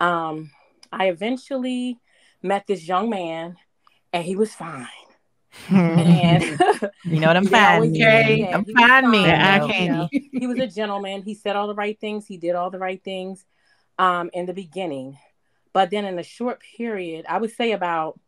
Um, 0.00 0.50
I 0.92 1.08
eventually 1.08 2.00
met 2.42 2.66
this 2.66 2.86
young 2.86 3.10
man, 3.10 3.56
and 4.12 4.24
he 4.24 4.36
was 4.36 4.54
fine. 4.54 4.86
And 5.70 6.42
you 7.04 7.20
know 7.20 7.28
what 7.28 7.36
I'm 7.36 7.46
fine. 7.46 7.90
Okay, 7.90 8.50
I'm 8.52 8.64
fine. 8.64 9.10
Me, 9.10 10.28
he 10.32 10.46
was 10.46 10.58
a 10.58 10.66
gentleman. 10.66 11.22
He 11.22 11.34
said 11.34 11.56
all 11.56 11.66
the 11.66 11.74
right 11.74 11.98
things. 11.98 12.26
He 12.26 12.36
did 12.36 12.54
all 12.54 12.70
the 12.70 12.78
right 12.78 13.02
things 13.02 13.44
um, 13.98 14.30
in 14.32 14.46
the 14.46 14.54
beginning, 14.54 15.18
but 15.72 15.90
then 15.90 16.04
in 16.04 16.18
a 16.18 16.22
short 16.22 16.60
period, 16.76 17.26
I 17.28 17.38
would 17.38 17.52
say 17.52 17.72
about, 17.72 18.18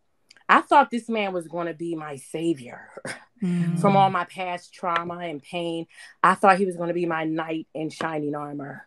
I 0.49 0.61
thought 0.61 0.91
this 0.91 1.09
man 1.09 1.33
was 1.33 1.49
going 1.49 1.67
to 1.67 1.75
be 1.75 1.95
my 1.95 2.17
savior 2.17 2.89
mm. 3.43 3.79
from 3.81 3.97
all 3.97 4.11
my 4.11 4.25
past 4.25 4.73
trauma 4.73 5.19
and 5.19 5.43
pain. 5.43 5.87
I 6.23 6.35
thought 6.35 6.59
he 6.59 6.67
was 6.67 6.77
going 6.77 6.89
to 6.89 6.95
be 6.95 7.07
my 7.07 7.25
knight 7.25 7.67
in 7.75 7.91
shining 7.91 8.35
armor, 8.35 8.87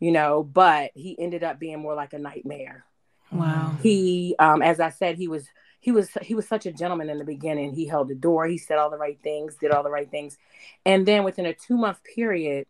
you 0.00 0.12
know, 0.12 0.42
but 0.42 0.92
he 0.94 1.16
ended 1.18 1.44
up 1.44 1.58
being 1.58 1.80
more 1.80 1.94
like 1.94 2.12
a 2.12 2.18
nightmare. 2.18 2.84
Wow. 3.30 3.76
He, 3.82 4.34
um, 4.38 4.62
as 4.62 4.80
I 4.80 4.90
said, 4.90 5.16
he 5.16 5.28
was 5.28 5.46
he 5.86 5.92
was 5.92 6.10
he 6.20 6.34
was 6.34 6.48
such 6.48 6.66
a 6.66 6.72
gentleman 6.72 7.08
in 7.10 7.18
the 7.18 7.24
beginning. 7.24 7.72
He 7.72 7.86
held 7.86 8.08
the 8.08 8.16
door. 8.16 8.44
He 8.48 8.58
said 8.58 8.76
all 8.76 8.90
the 8.90 8.98
right 8.98 9.20
things, 9.22 9.54
did 9.54 9.70
all 9.70 9.84
the 9.84 9.88
right 9.90 10.10
things, 10.10 10.36
and 10.84 11.06
then 11.06 11.22
within 11.22 11.46
a 11.46 11.54
two 11.54 11.76
month 11.76 12.02
period, 12.02 12.66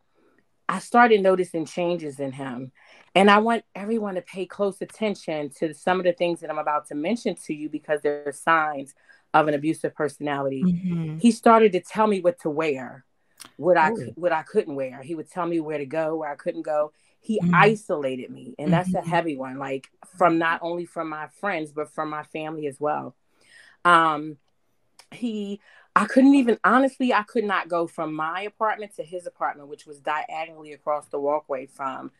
I 0.68 0.80
started 0.80 1.22
noticing 1.22 1.64
changes 1.64 2.20
in 2.20 2.30
him. 2.30 2.72
And 3.14 3.30
I 3.30 3.38
want 3.38 3.64
everyone 3.74 4.16
to 4.16 4.20
pay 4.20 4.44
close 4.44 4.82
attention 4.82 5.48
to 5.60 5.72
some 5.72 5.98
of 5.98 6.04
the 6.04 6.12
things 6.12 6.40
that 6.40 6.50
I'm 6.50 6.58
about 6.58 6.88
to 6.88 6.94
mention 6.94 7.36
to 7.46 7.54
you 7.54 7.70
because 7.70 8.02
they're 8.02 8.30
signs 8.32 8.94
of 9.32 9.48
an 9.48 9.54
abusive 9.54 9.94
personality. 9.94 10.62
Mm-hmm. 10.62 11.16
He 11.16 11.30
started 11.30 11.72
to 11.72 11.80
tell 11.80 12.06
me 12.06 12.20
what 12.20 12.38
to 12.40 12.50
wear, 12.50 13.06
what 13.56 13.78
I 13.78 13.92
what 14.16 14.32
I 14.32 14.42
couldn't 14.42 14.74
wear. 14.74 15.00
He 15.00 15.14
would 15.14 15.30
tell 15.30 15.46
me 15.46 15.58
where 15.58 15.78
to 15.78 15.86
go, 15.86 16.16
where 16.16 16.30
I 16.30 16.36
couldn't 16.36 16.66
go 16.66 16.92
he 17.20 17.40
mm-hmm. 17.40 17.54
isolated 17.54 18.30
me 18.30 18.54
and 18.58 18.72
that's 18.72 18.88
mm-hmm. 18.88 19.06
a 19.06 19.08
heavy 19.08 19.36
one 19.36 19.58
like 19.58 19.88
from 20.16 20.38
not 20.38 20.60
only 20.62 20.84
from 20.84 21.08
my 21.08 21.26
friends 21.40 21.72
but 21.72 21.90
from 21.90 22.10
my 22.10 22.22
family 22.24 22.66
as 22.66 22.78
well 22.80 23.14
um 23.84 24.36
he 25.10 25.60
i 25.94 26.04
couldn't 26.04 26.34
even 26.34 26.58
honestly 26.64 27.12
i 27.12 27.22
could 27.22 27.44
not 27.44 27.68
go 27.68 27.86
from 27.86 28.14
my 28.14 28.42
apartment 28.42 28.94
to 28.94 29.02
his 29.02 29.26
apartment 29.26 29.68
which 29.68 29.86
was 29.86 30.00
diagonally 30.00 30.72
across 30.72 31.06
the 31.08 31.18
walkway 31.18 31.66
from 31.66 32.10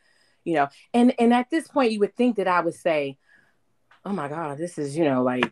you 0.43 0.53
know 0.53 0.67
and 0.93 1.13
and 1.19 1.33
at 1.33 1.49
this 1.49 1.67
point 1.67 1.91
you 1.91 1.99
would 1.99 2.15
think 2.15 2.37
that 2.37 2.47
i 2.47 2.59
would 2.59 2.75
say 2.75 3.17
oh 4.05 4.13
my 4.13 4.27
god 4.27 4.57
this 4.57 4.77
is 4.77 4.97
you 4.97 5.05
know 5.05 5.23
like 5.23 5.51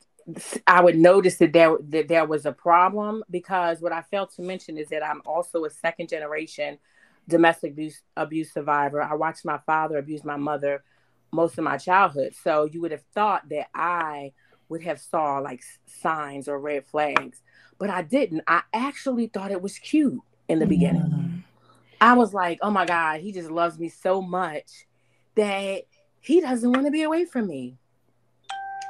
I 0.66 0.82
would 0.82 0.98
notice 0.98 1.38
that 1.38 1.54
there 1.54 1.78
that 1.90 2.08
there 2.08 2.26
was 2.26 2.46
a 2.46 2.52
problem 2.52 3.24
because 3.30 3.80
what 3.80 3.92
I 3.92 4.02
failed 4.02 4.32
to 4.36 4.42
mention 4.42 4.78
is 4.78 4.90
that 4.90 5.06
I'm 5.06 5.22
also 5.26 5.66
a 5.66 5.70
second 5.70 6.10
generation 6.10 6.80
domestic 7.28 7.72
abuse, 7.72 8.02
abuse 8.16 8.54
survivor. 8.54 9.02
I 9.02 9.16
watched 9.16 9.46
my 9.46 9.60
father 9.66 9.98
abuse 9.98 10.24
my 10.24 10.38
mother 10.38 10.84
most 11.32 11.58
of 11.58 11.64
my 11.64 11.78
childhood. 11.78 12.34
So 12.42 12.66
you 12.66 12.82
would 12.82 12.92
have 12.92 13.04
thought 13.14 13.48
that 13.50 13.68
I 13.74 14.34
would 14.70 14.82
have 14.84 15.00
saw 15.00 15.40
like 15.40 15.62
signs 15.86 16.48
or 16.48 16.60
red 16.60 16.86
flags, 16.86 17.42
but 17.78 17.90
I 17.90 18.02
didn't. 18.02 18.44
I 18.48 18.62
actually 18.74 19.28
thought 19.28 19.52
it 19.52 19.62
was 19.62 19.78
cute 19.78 20.22
in 20.48 20.60
the 20.60 20.66
beginning. 20.66 21.02
Mm-hmm. 21.02 21.38
I 22.02 22.14
was 22.14 22.34
like, 22.34 22.60
"Oh 22.62 22.72
my 22.72 22.86
god, 22.86 23.22
he 23.22 23.32
just 23.32 23.52
loves 23.52 23.78
me 23.78 23.90
so 23.90 24.22
much 24.22 24.88
that 25.36 25.84
he 26.22 26.42
doesn't 26.42 26.72
want 26.72 26.86
to 26.86 26.92
be 26.92 27.04
away 27.04 27.26
from 27.26 27.48
me." 27.48 27.78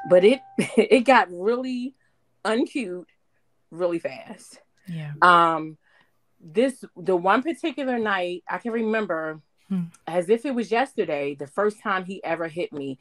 But 0.10 0.24
it 0.24 0.42
it 0.58 1.06
got 1.06 1.28
really 1.32 1.96
uncute 2.46 3.06
really 3.72 4.00
fast. 4.00 4.60
Yeah. 4.88 5.14
Um 5.22 5.78
this 6.46 6.86
the 6.96 7.16
one 7.16 7.42
particular 7.42 7.98
night 7.98 8.44
I 8.48 8.60
can 8.60 8.72
remember 8.72 9.42
hmm. 9.68 9.86
as 10.06 10.30
if 10.30 10.46
it 10.46 10.54
was 10.54 10.72
yesterday, 10.72 11.34
the 11.34 11.48
first 11.48 11.82
time 11.82 12.06
he 12.06 12.24
ever 12.24 12.48
hit 12.48 12.72
me. 12.72 13.00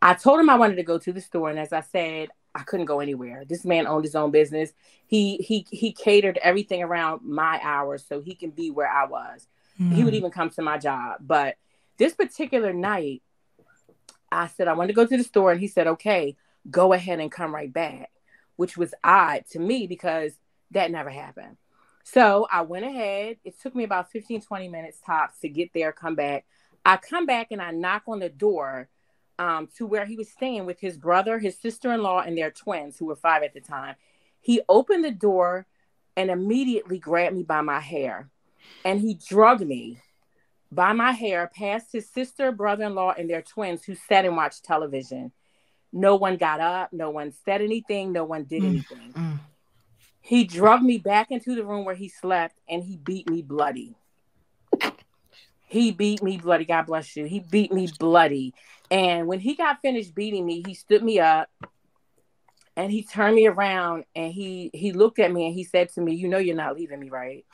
I 0.00 0.14
told 0.14 0.40
him 0.40 0.50
I 0.50 0.56
wanted 0.56 0.76
to 0.76 0.82
go 0.82 0.98
to 0.98 1.12
the 1.12 1.20
store, 1.20 1.50
and 1.50 1.58
as 1.58 1.72
I 1.72 1.80
said, 1.80 2.28
I 2.54 2.62
couldn't 2.62 2.86
go 2.86 3.00
anywhere. 3.00 3.44
This 3.46 3.64
man 3.64 3.86
owned 3.86 4.04
his 4.04 4.14
own 4.14 4.30
business. 4.30 4.72
He 5.06 5.36
he 5.36 5.66
he 5.70 5.92
catered 5.92 6.38
everything 6.42 6.82
around 6.82 7.20
my 7.22 7.60
hours 7.62 8.04
so 8.06 8.20
he 8.20 8.34
can 8.34 8.50
be 8.50 8.70
where 8.70 8.90
I 8.90 9.04
was. 9.04 9.46
Hmm. 9.76 9.92
He 9.92 10.02
would 10.02 10.14
even 10.14 10.30
come 10.30 10.50
to 10.50 10.62
my 10.62 10.78
job. 10.78 11.18
But 11.20 11.56
this 11.98 12.14
particular 12.14 12.72
night, 12.72 13.22
I 14.32 14.46
said 14.48 14.68
I 14.68 14.72
wanted 14.72 14.88
to 14.88 14.94
go 14.94 15.06
to 15.06 15.16
the 15.16 15.24
store, 15.24 15.52
and 15.52 15.60
he 15.60 15.68
said, 15.68 15.86
"Okay, 15.86 16.36
go 16.70 16.94
ahead 16.94 17.20
and 17.20 17.30
come 17.30 17.54
right 17.54 17.72
back," 17.72 18.10
which 18.56 18.78
was 18.78 18.94
odd 19.04 19.44
to 19.50 19.58
me 19.58 19.86
because 19.86 20.32
that 20.70 20.90
never 20.90 21.10
happened. 21.10 21.58
So 22.08 22.46
I 22.52 22.62
went 22.62 22.84
ahead. 22.84 23.38
It 23.42 23.60
took 23.60 23.74
me 23.74 23.82
about 23.82 24.12
15, 24.12 24.40
20 24.40 24.68
minutes 24.68 25.00
tops 25.04 25.40
to 25.40 25.48
get 25.48 25.72
there, 25.74 25.90
come 25.90 26.14
back. 26.14 26.46
I 26.84 26.98
come 26.98 27.26
back 27.26 27.48
and 27.50 27.60
I 27.60 27.72
knock 27.72 28.04
on 28.06 28.20
the 28.20 28.28
door 28.28 28.88
um, 29.40 29.68
to 29.76 29.86
where 29.86 30.06
he 30.06 30.14
was 30.14 30.30
staying 30.30 30.66
with 30.66 30.78
his 30.78 30.96
brother, 30.96 31.40
his 31.40 31.58
sister 31.58 31.92
in 31.92 32.04
law, 32.04 32.20
and 32.20 32.38
their 32.38 32.52
twins, 32.52 32.96
who 32.96 33.06
were 33.06 33.16
five 33.16 33.42
at 33.42 33.54
the 33.54 33.60
time. 33.60 33.96
He 34.40 34.60
opened 34.68 35.04
the 35.04 35.10
door 35.10 35.66
and 36.16 36.30
immediately 36.30 37.00
grabbed 37.00 37.34
me 37.34 37.42
by 37.42 37.60
my 37.62 37.80
hair 37.80 38.30
and 38.84 39.00
he 39.00 39.14
drugged 39.14 39.66
me 39.66 39.98
by 40.70 40.92
my 40.92 41.10
hair 41.10 41.50
past 41.52 41.92
his 41.92 42.08
sister, 42.08 42.52
brother 42.52 42.84
in 42.84 42.94
law, 42.94 43.14
and 43.18 43.28
their 43.28 43.42
twins 43.42 43.82
who 43.82 43.96
sat 43.96 44.24
and 44.24 44.36
watched 44.36 44.64
television. 44.64 45.32
No 45.92 46.14
one 46.14 46.36
got 46.36 46.60
up, 46.60 46.92
no 46.92 47.10
one 47.10 47.32
said 47.44 47.62
anything, 47.62 48.12
no 48.12 48.22
one 48.22 48.44
did 48.44 48.62
mm, 48.62 48.68
anything. 48.68 49.12
Mm. 49.12 49.40
He 50.26 50.42
drugged 50.42 50.82
me 50.82 50.98
back 50.98 51.30
into 51.30 51.54
the 51.54 51.64
room 51.64 51.84
where 51.84 51.94
he 51.94 52.08
slept 52.08 52.58
and 52.68 52.82
he 52.82 52.96
beat 52.96 53.30
me 53.30 53.42
bloody. 53.42 53.94
He 55.66 55.92
beat 55.92 56.20
me 56.20 56.36
bloody. 56.36 56.64
God 56.64 56.86
bless 56.86 57.14
you. 57.14 57.26
He 57.26 57.38
beat 57.38 57.72
me 57.72 57.88
bloody. 58.00 58.52
And 58.90 59.28
when 59.28 59.38
he 59.38 59.54
got 59.54 59.80
finished 59.82 60.16
beating 60.16 60.44
me, 60.44 60.64
he 60.66 60.74
stood 60.74 61.04
me 61.04 61.20
up 61.20 61.48
and 62.76 62.90
he 62.90 63.04
turned 63.04 63.36
me 63.36 63.46
around 63.46 64.04
and 64.16 64.32
he 64.32 64.72
he 64.74 64.90
looked 64.90 65.20
at 65.20 65.30
me 65.30 65.46
and 65.46 65.54
he 65.54 65.62
said 65.62 65.90
to 65.90 66.00
me, 66.00 66.16
"You 66.16 66.26
know 66.26 66.38
you're 66.38 66.56
not 66.56 66.74
leaving 66.74 66.98
me, 66.98 67.08
right?" 67.08 67.46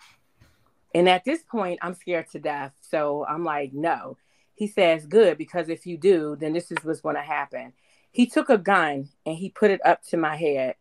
And 0.94 1.10
at 1.10 1.26
this 1.26 1.42
point, 1.42 1.78
I'm 1.82 1.92
scared 1.92 2.30
to 2.30 2.38
death. 2.38 2.72
So 2.80 3.26
I'm 3.28 3.44
like, 3.44 3.74
"No." 3.74 4.16
He 4.54 4.66
says, 4.66 5.04
"Good, 5.04 5.36
because 5.36 5.68
if 5.68 5.84
you 5.84 5.98
do, 5.98 6.36
then 6.40 6.54
this 6.54 6.72
is 6.72 6.78
what's 6.82 7.02
going 7.02 7.16
to 7.16 7.22
happen." 7.22 7.74
He 8.12 8.24
took 8.24 8.48
a 8.48 8.56
gun 8.56 9.10
and 9.26 9.36
he 9.36 9.50
put 9.50 9.70
it 9.70 9.84
up 9.84 10.02
to 10.04 10.16
my 10.16 10.36
head 10.36 10.76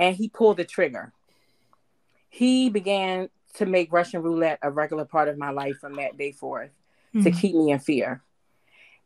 and 0.00 0.16
he 0.16 0.28
pulled 0.28 0.56
the 0.56 0.64
trigger 0.64 1.12
he 2.40 2.70
began 2.70 3.28
to 3.52 3.66
make 3.66 3.92
Russian 3.92 4.22
roulette 4.22 4.60
a 4.62 4.70
regular 4.70 5.04
part 5.04 5.28
of 5.28 5.36
my 5.36 5.50
life 5.50 5.76
from 5.76 5.96
that 5.96 6.16
day 6.16 6.32
forth 6.32 6.70
mm. 7.14 7.22
to 7.22 7.30
keep 7.30 7.54
me 7.54 7.70
in 7.70 7.78
fear. 7.78 8.22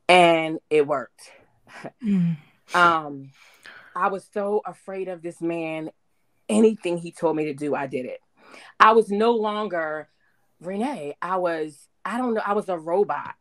And 0.08 0.60
it 0.70 0.86
worked. 0.86 1.32
Mm. 2.00 2.36
um, 2.74 3.30
I 3.96 4.06
was 4.06 4.24
so 4.32 4.62
afraid 4.64 5.08
of 5.08 5.20
this 5.20 5.40
man. 5.40 5.90
Anything 6.48 6.96
he 6.96 7.10
told 7.10 7.34
me 7.34 7.46
to 7.46 7.54
do, 7.54 7.74
I 7.74 7.88
did 7.88 8.06
it. 8.06 8.20
I 8.78 8.92
was 8.92 9.10
no 9.10 9.32
longer 9.32 10.08
Renee. 10.60 11.16
I 11.20 11.38
was, 11.38 11.88
I 12.04 12.18
don't 12.18 12.34
know, 12.34 12.42
I 12.46 12.52
was 12.52 12.68
a 12.68 12.78
robot. 12.78 13.34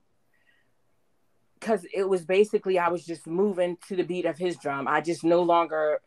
Because 1.59 1.85
it 1.93 2.09
was 2.09 2.25
basically, 2.25 2.79
I 2.79 2.89
was 2.89 3.05
just 3.05 3.27
moving 3.27 3.77
to 3.89 3.95
the 3.95 4.03
beat 4.03 4.25
of 4.25 4.39
his 4.39 4.57
drum. 4.57 4.87
I 4.87 5.01
just 5.01 5.23
no 5.23 5.43
longer, 5.43 5.99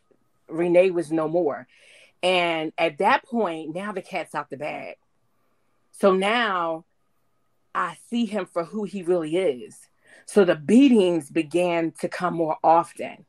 Renee 0.49 0.91
was 0.91 1.09
no 1.09 1.29
more. 1.29 1.67
And 2.23 2.73
at 2.77 2.97
that 2.99 3.25
point, 3.25 3.75
now 3.75 3.91
the 3.91 4.01
cat's 4.01 4.35
out 4.35 4.49
the 4.49 4.57
bag. 4.57 4.95
So 5.91 6.13
now 6.13 6.85
I 7.73 7.97
see 8.09 8.25
him 8.25 8.45
for 8.45 8.63
who 8.63 8.83
he 8.83 9.03
really 9.03 9.35
is. 9.35 9.77
So 10.25 10.45
the 10.45 10.55
beatings 10.55 11.29
began 11.29 11.91
to 11.99 12.09
come 12.09 12.33
more 12.33 12.57
often. 12.63 13.25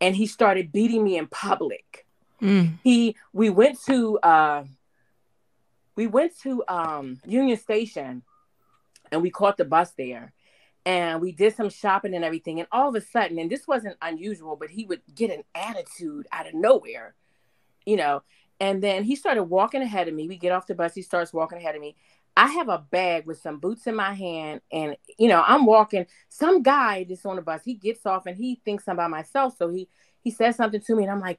And 0.00 0.16
he 0.16 0.26
started 0.26 0.72
beating 0.72 1.04
me 1.04 1.16
in 1.16 1.26
public. 1.26 2.06
Mm. 2.40 2.78
He 2.82 3.16
we 3.32 3.50
went 3.50 3.78
to 3.86 4.18
uh 4.18 4.64
we 5.96 6.06
went 6.06 6.38
to 6.42 6.64
um 6.68 7.20
Union 7.24 7.58
Station 7.58 8.22
and 9.12 9.22
we 9.22 9.30
caught 9.30 9.56
the 9.56 9.64
bus 9.64 9.92
there 9.92 10.32
and 10.84 11.20
we 11.20 11.32
did 11.32 11.54
some 11.54 11.70
shopping 11.70 12.14
and 12.14 12.24
everything 12.24 12.58
and 12.58 12.68
all 12.72 12.88
of 12.88 12.94
a 12.94 13.00
sudden 13.00 13.38
and 13.38 13.50
this 13.50 13.66
wasn't 13.66 13.96
unusual 14.02 14.56
but 14.56 14.70
he 14.70 14.84
would 14.84 15.00
get 15.14 15.30
an 15.30 15.42
attitude 15.54 16.26
out 16.32 16.46
of 16.46 16.54
nowhere 16.54 17.14
you 17.86 17.96
know. 17.96 18.22
And 18.60 18.82
then 18.82 19.04
he 19.04 19.16
started 19.16 19.44
walking 19.44 19.82
ahead 19.82 20.08
of 20.08 20.14
me. 20.14 20.28
We 20.28 20.36
get 20.36 20.52
off 20.52 20.66
the 20.66 20.74
bus. 20.74 20.94
He 20.94 21.02
starts 21.02 21.32
walking 21.32 21.58
ahead 21.58 21.74
of 21.74 21.80
me. 21.80 21.96
I 22.36 22.48
have 22.48 22.68
a 22.68 22.78
bag 22.78 23.26
with 23.26 23.40
some 23.40 23.58
boots 23.58 23.86
in 23.86 23.94
my 23.94 24.12
hand, 24.12 24.60
and 24.72 24.96
you 25.18 25.28
know, 25.28 25.42
I'm 25.46 25.66
walking. 25.66 26.06
Some 26.28 26.62
guy 26.62 27.04
that's 27.08 27.24
on 27.26 27.36
the 27.36 27.42
bus, 27.42 27.62
he 27.64 27.74
gets 27.74 28.04
off 28.06 28.26
and 28.26 28.36
he 28.36 28.60
thinks 28.64 28.88
I'm 28.88 28.96
by 28.96 29.06
myself. 29.06 29.56
So 29.56 29.68
he 29.70 29.88
he 30.20 30.30
says 30.30 30.56
something 30.56 30.80
to 30.80 30.96
me, 30.96 31.04
and 31.04 31.12
I'm 31.12 31.20
like, 31.20 31.38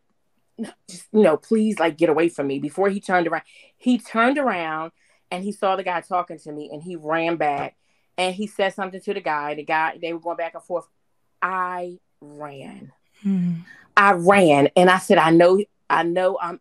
just 0.89 1.07
you 1.11 1.21
know, 1.21 1.37
please, 1.37 1.79
like, 1.79 1.97
get 1.97 2.09
away 2.09 2.29
from 2.29 2.47
me. 2.47 2.59
Before 2.59 2.89
he 2.89 3.01
turned 3.01 3.27
around, 3.27 3.43
he 3.77 3.97
turned 3.97 4.37
around 4.37 4.91
and 5.31 5.43
he 5.43 5.51
saw 5.51 5.75
the 5.75 5.83
guy 5.83 6.01
talking 6.01 6.39
to 6.39 6.51
me, 6.51 6.69
and 6.71 6.81
he 6.81 6.95
ran 6.95 7.35
back 7.35 7.75
and 8.17 8.33
he 8.33 8.47
said 8.47 8.73
something 8.73 9.01
to 9.01 9.13
the 9.13 9.21
guy. 9.21 9.55
The 9.55 9.63
guy, 9.63 9.97
they 10.01 10.13
were 10.13 10.19
going 10.19 10.37
back 10.37 10.53
and 10.53 10.63
forth. 10.63 10.87
I 11.41 11.99
ran. 12.21 12.91
Hmm. 13.21 13.53
I 13.97 14.13
ran, 14.13 14.69
and 14.75 14.89
I 14.89 14.99
said, 14.99 15.17
I 15.17 15.31
know 15.31 15.63
I 15.89 16.04
know 16.04 16.38
I'm 16.42 16.60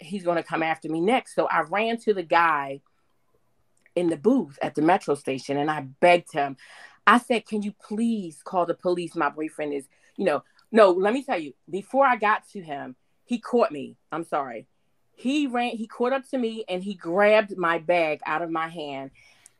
he's 0.00 0.24
going 0.24 0.36
to 0.36 0.42
come 0.42 0.62
after 0.62 0.88
me 0.88 1.00
next. 1.00 1.34
So 1.34 1.46
I 1.46 1.62
ran 1.62 1.98
to 2.00 2.14
the 2.14 2.22
guy 2.22 2.80
in 3.94 4.08
the 4.08 4.16
booth 4.16 4.58
at 4.60 4.74
the 4.74 4.82
metro 4.82 5.14
station 5.14 5.56
and 5.56 5.70
I 5.70 5.80
begged 5.80 6.32
him. 6.32 6.56
I 7.06 7.18
said, 7.18 7.46
"Can 7.46 7.62
you 7.62 7.72
please 7.72 8.42
call 8.42 8.66
the 8.66 8.74
police? 8.74 9.14
My 9.14 9.30
boyfriend 9.30 9.72
is, 9.72 9.86
you 10.16 10.24
know, 10.24 10.42
no, 10.72 10.90
let 10.90 11.14
me 11.14 11.22
tell 11.22 11.38
you, 11.38 11.54
before 11.70 12.04
I 12.04 12.16
got 12.16 12.48
to 12.50 12.60
him, 12.60 12.96
he 13.24 13.38
caught 13.38 13.72
me. 13.72 13.96
I'm 14.10 14.24
sorry. 14.24 14.66
He 15.14 15.46
ran, 15.46 15.70
he 15.76 15.86
caught 15.86 16.12
up 16.12 16.28
to 16.30 16.38
me 16.38 16.64
and 16.68 16.82
he 16.82 16.94
grabbed 16.94 17.56
my 17.56 17.78
bag 17.78 18.20
out 18.26 18.42
of 18.42 18.50
my 18.50 18.68
hand 18.68 19.10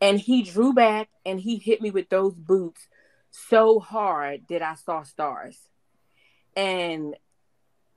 and 0.00 0.20
he 0.20 0.42
drew 0.42 0.74
back 0.74 1.08
and 1.24 1.40
he 1.40 1.56
hit 1.56 1.80
me 1.80 1.90
with 1.90 2.08
those 2.10 2.34
boots 2.34 2.86
so 3.30 3.80
hard 3.80 4.42
that 4.48 4.62
I 4.62 4.74
saw 4.74 5.02
stars. 5.02 5.58
And 6.54 7.14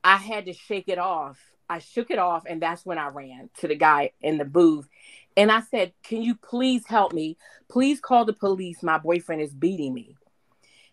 I 0.10 0.16
had 0.16 0.48
to 0.48 0.54
shake 0.54 0.86
it 0.88 0.98
off. 0.98 1.38
I 1.70 1.78
shook 1.78 2.10
it 2.10 2.18
off, 2.18 2.46
and 2.48 2.60
that's 2.60 2.84
when 2.84 2.98
I 2.98 3.10
ran 3.10 3.52
to 3.60 3.68
the 3.68 3.76
guy 3.76 4.10
in 4.22 4.40
the 4.40 4.46
booth. 4.46 4.90
And 5.38 5.52
I 5.52 5.62
said, 5.62 5.94
Can 6.02 6.24
you 6.24 6.34
please 6.34 6.84
help 6.88 7.14
me? 7.14 7.38
Please 7.70 8.00
call 8.00 8.26
the 8.26 8.34
police. 8.34 8.82
My 8.82 8.98
boyfriend 8.98 9.44
is 9.44 9.54
beating 9.54 9.94
me. 9.94 10.16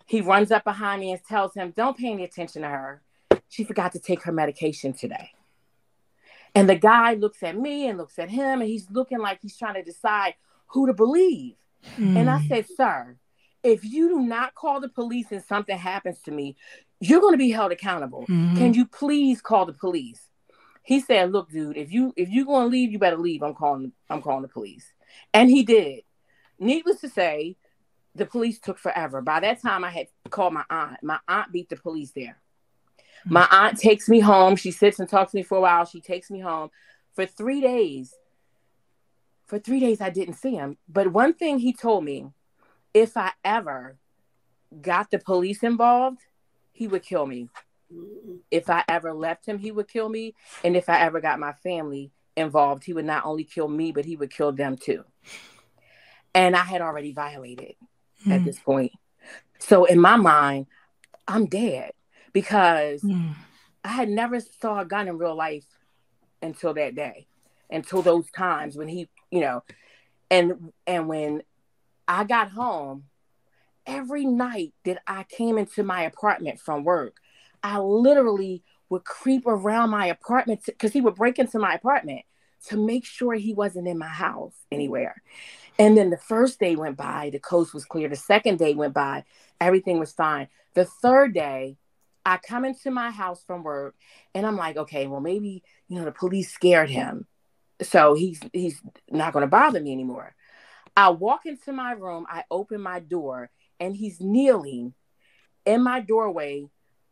He 0.04 0.20
runs 0.20 0.50
up 0.50 0.64
behind 0.64 1.00
me 1.00 1.12
and 1.12 1.24
tells 1.24 1.54
him, 1.54 1.72
Don't 1.74 1.96
pay 1.96 2.12
any 2.12 2.24
attention 2.24 2.60
to 2.60 2.68
her. 2.68 3.00
She 3.48 3.64
forgot 3.64 3.92
to 3.92 4.00
take 4.00 4.22
her 4.24 4.32
medication 4.32 4.92
today. 4.92 5.30
And 6.54 6.68
the 6.68 6.76
guy 6.76 7.14
looks 7.14 7.42
at 7.42 7.56
me 7.56 7.88
and 7.88 7.96
looks 7.96 8.18
at 8.18 8.28
him, 8.28 8.60
and 8.60 8.68
he's 8.68 8.90
looking 8.90 9.18
like 9.18 9.38
he's 9.40 9.56
trying 9.56 9.76
to 9.76 9.82
decide 9.82 10.34
who 10.66 10.88
to 10.88 10.92
believe. 10.92 11.54
Mm. 11.96 12.16
And 12.18 12.28
I 12.28 12.40
hmm. 12.40 12.48
said, 12.48 12.66
Sir, 12.76 13.16
if 13.62 13.84
you 13.84 14.08
do 14.10 14.20
not 14.20 14.54
call 14.54 14.80
the 14.80 14.88
police 14.88 15.32
and 15.32 15.42
something 15.42 15.76
happens 15.76 16.20
to 16.22 16.30
me, 16.30 16.56
you're 17.00 17.20
going 17.20 17.34
to 17.34 17.38
be 17.38 17.50
held 17.50 17.72
accountable. 17.72 18.22
Mm-hmm. 18.22 18.56
Can 18.56 18.74
you 18.74 18.86
please 18.86 19.40
call 19.40 19.66
the 19.66 19.72
police? 19.72 20.28
He 20.82 21.00
said, 21.00 21.32
"Look, 21.32 21.50
dude, 21.50 21.76
if 21.76 21.92
you 21.92 22.12
if 22.16 22.28
you're 22.28 22.46
going 22.46 22.64
to 22.64 22.70
leave, 22.70 22.92
you 22.92 22.98
better 22.98 23.16
leave. 23.16 23.42
I'm 23.42 23.54
calling 23.54 23.92
I'm 24.08 24.22
calling 24.22 24.42
the 24.42 24.48
police." 24.48 24.86
And 25.34 25.50
he 25.50 25.62
did. 25.62 26.02
Needless 26.58 27.00
to 27.00 27.08
say, 27.08 27.56
the 28.14 28.26
police 28.26 28.58
took 28.58 28.78
forever. 28.78 29.20
By 29.20 29.40
that 29.40 29.60
time, 29.60 29.84
I 29.84 29.90
had 29.90 30.06
called 30.30 30.54
my 30.54 30.64
aunt. 30.70 31.02
My 31.02 31.18
aunt 31.28 31.52
beat 31.52 31.68
the 31.68 31.76
police 31.76 32.12
there. 32.12 32.38
Mm-hmm. 33.20 33.34
My 33.34 33.48
aunt 33.50 33.78
takes 33.78 34.08
me 34.08 34.20
home. 34.20 34.56
She 34.56 34.70
sits 34.70 34.98
and 34.98 35.08
talks 35.08 35.32
to 35.32 35.36
me 35.36 35.42
for 35.42 35.58
a 35.58 35.60
while. 35.60 35.84
She 35.84 36.00
takes 36.00 36.30
me 36.30 36.40
home 36.40 36.70
for 37.14 37.26
three 37.26 37.60
days. 37.60 38.14
For 39.46 39.58
three 39.58 39.80
days, 39.80 40.00
I 40.00 40.10
didn't 40.10 40.34
see 40.34 40.54
him. 40.54 40.76
But 40.88 41.12
one 41.12 41.34
thing 41.34 41.58
he 41.58 41.72
told 41.72 42.04
me 42.04 42.26
if 42.94 43.16
I 43.16 43.32
ever 43.44 43.96
got 44.80 45.10
the 45.10 45.18
police 45.18 45.62
involved, 45.62 46.20
he 46.76 46.86
would 46.86 47.02
kill 47.02 47.26
me. 47.26 47.48
If 48.50 48.68
I 48.68 48.84
ever 48.88 49.14
left 49.14 49.46
him, 49.46 49.58
he 49.58 49.70
would 49.70 49.88
kill 49.88 50.08
me. 50.08 50.34
And 50.62 50.76
if 50.76 50.88
I 50.88 51.00
ever 51.00 51.20
got 51.20 51.38
my 51.38 51.52
family 51.52 52.10
involved, 52.36 52.84
he 52.84 52.92
would 52.92 53.06
not 53.06 53.24
only 53.24 53.44
kill 53.44 53.68
me, 53.68 53.92
but 53.92 54.04
he 54.04 54.16
would 54.16 54.30
kill 54.30 54.52
them 54.52 54.76
too. 54.76 55.04
And 56.34 56.54
I 56.54 56.64
had 56.64 56.82
already 56.82 57.12
violated 57.12 57.76
mm. 58.26 58.32
at 58.32 58.44
this 58.44 58.58
point. 58.58 58.92
So 59.58 59.86
in 59.86 59.98
my 59.98 60.16
mind, 60.16 60.66
I'm 61.26 61.46
dead 61.46 61.92
because 62.34 63.00
mm. 63.00 63.34
I 63.82 63.88
had 63.88 64.10
never 64.10 64.38
saw 64.40 64.80
a 64.80 64.84
gun 64.84 65.08
in 65.08 65.16
real 65.16 65.34
life 65.34 65.64
until 66.42 66.74
that 66.74 66.94
day, 66.94 67.26
until 67.70 68.02
those 68.02 68.30
times 68.30 68.76
when 68.76 68.88
he, 68.88 69.08
you 69.30 69.40
know, 69.40 69.62
and 70.30 70.72
and 70.86 71.08
when 71.08 71.42
I 72.06 72.24
got 72.24 72.50
home 72.50 73.04
every 73.86 74.24
night 74.24 74.72
that 74.84 75.02
I 75.06 75.24
came 75.24 75.58
into 75.58 75.82
my 75.82 76.02
apartment 76.02 76.60
from 76.60 76.84
work. 76.84 77.16
I 77.62 77.78
literally 77.78 78.62
would 78.88 79.04
creep 79.04 79.46
around 79.46 79.90
my 79.90 80.06
apartment 80.06 80.60
because 80.66 80.92
he 80.92 81.00
would 81.00 81.14
break 81.14 81.38
into 81.38 81.58
my 81.58 81.74
apartment 81.74 82.22
to 82.68 82.76
make 82.76 83.04
sure 83.04 83.34
he 83.34 83.54
wasn't 83.54 83.88
in 83.88 83.98
my 83.98 84.08
house 84.08 84.54
anywhere. 84.70 85.22
And 85.78 85.96
then 85.96 86.10
the 86.10 86.16
first 86.16 86.58
day 86.58 86.76
went 86.76 86.96
by, 86.96 87.30
the 87.30 87.38
coast 87.38 87.74
was 87.74 87.84
clear. 87.84 88.08
The 88.08 88.16
second 88.16 88.58
day 88.58 88.74
went 88.74 88.94
by, 88.94 89.24
everything 89.60 89.98
was 89.98 90.12
fine. 90.12 90.48
The 90.74 90.84
third 90.84 91.34
day, 91.34 91.76
I 92.24 92.38
come 92.38 92.64
into 92.64 92.90
my 92.90 93.10
house 93.10 93.44
from 93.46 93.62
work 93.62 93.94
and 94.34 94.44
I'm 94.44 94.56
like, 94.56 94.76
okay, 94.76 95.06
well, 95.06 95.20
maybe, 95.20 95.62
you 95.88 95.98
know, 95.98 96.04
the 96.04 96.12
police 96.12 96.52
scared 96.52 96.90
him. 96.90 97.26
So 97.82 98.14
he's 98.14 98.40
he's 98.52 98.80
not 99.10 99.32
gonna 99.32 99.46
bother 99.46 99.80
me 99.80 99.92
anymore. 99.92 100.34
I 100.96 101.10
walk 101.10 101.46
into 101.46 101.72
my 101.72 101.92
room, 101.92 102.26
I 102.28 102.44
open 102.50 102.80
my 102.80 103.00
door, 103.00 103.50
and 103.80 103.94
he's 103.94 104.20
kneeling 104.20 104.94
in 105.64 105.82
my 105.82 106.00
doorway, 106.00 106.66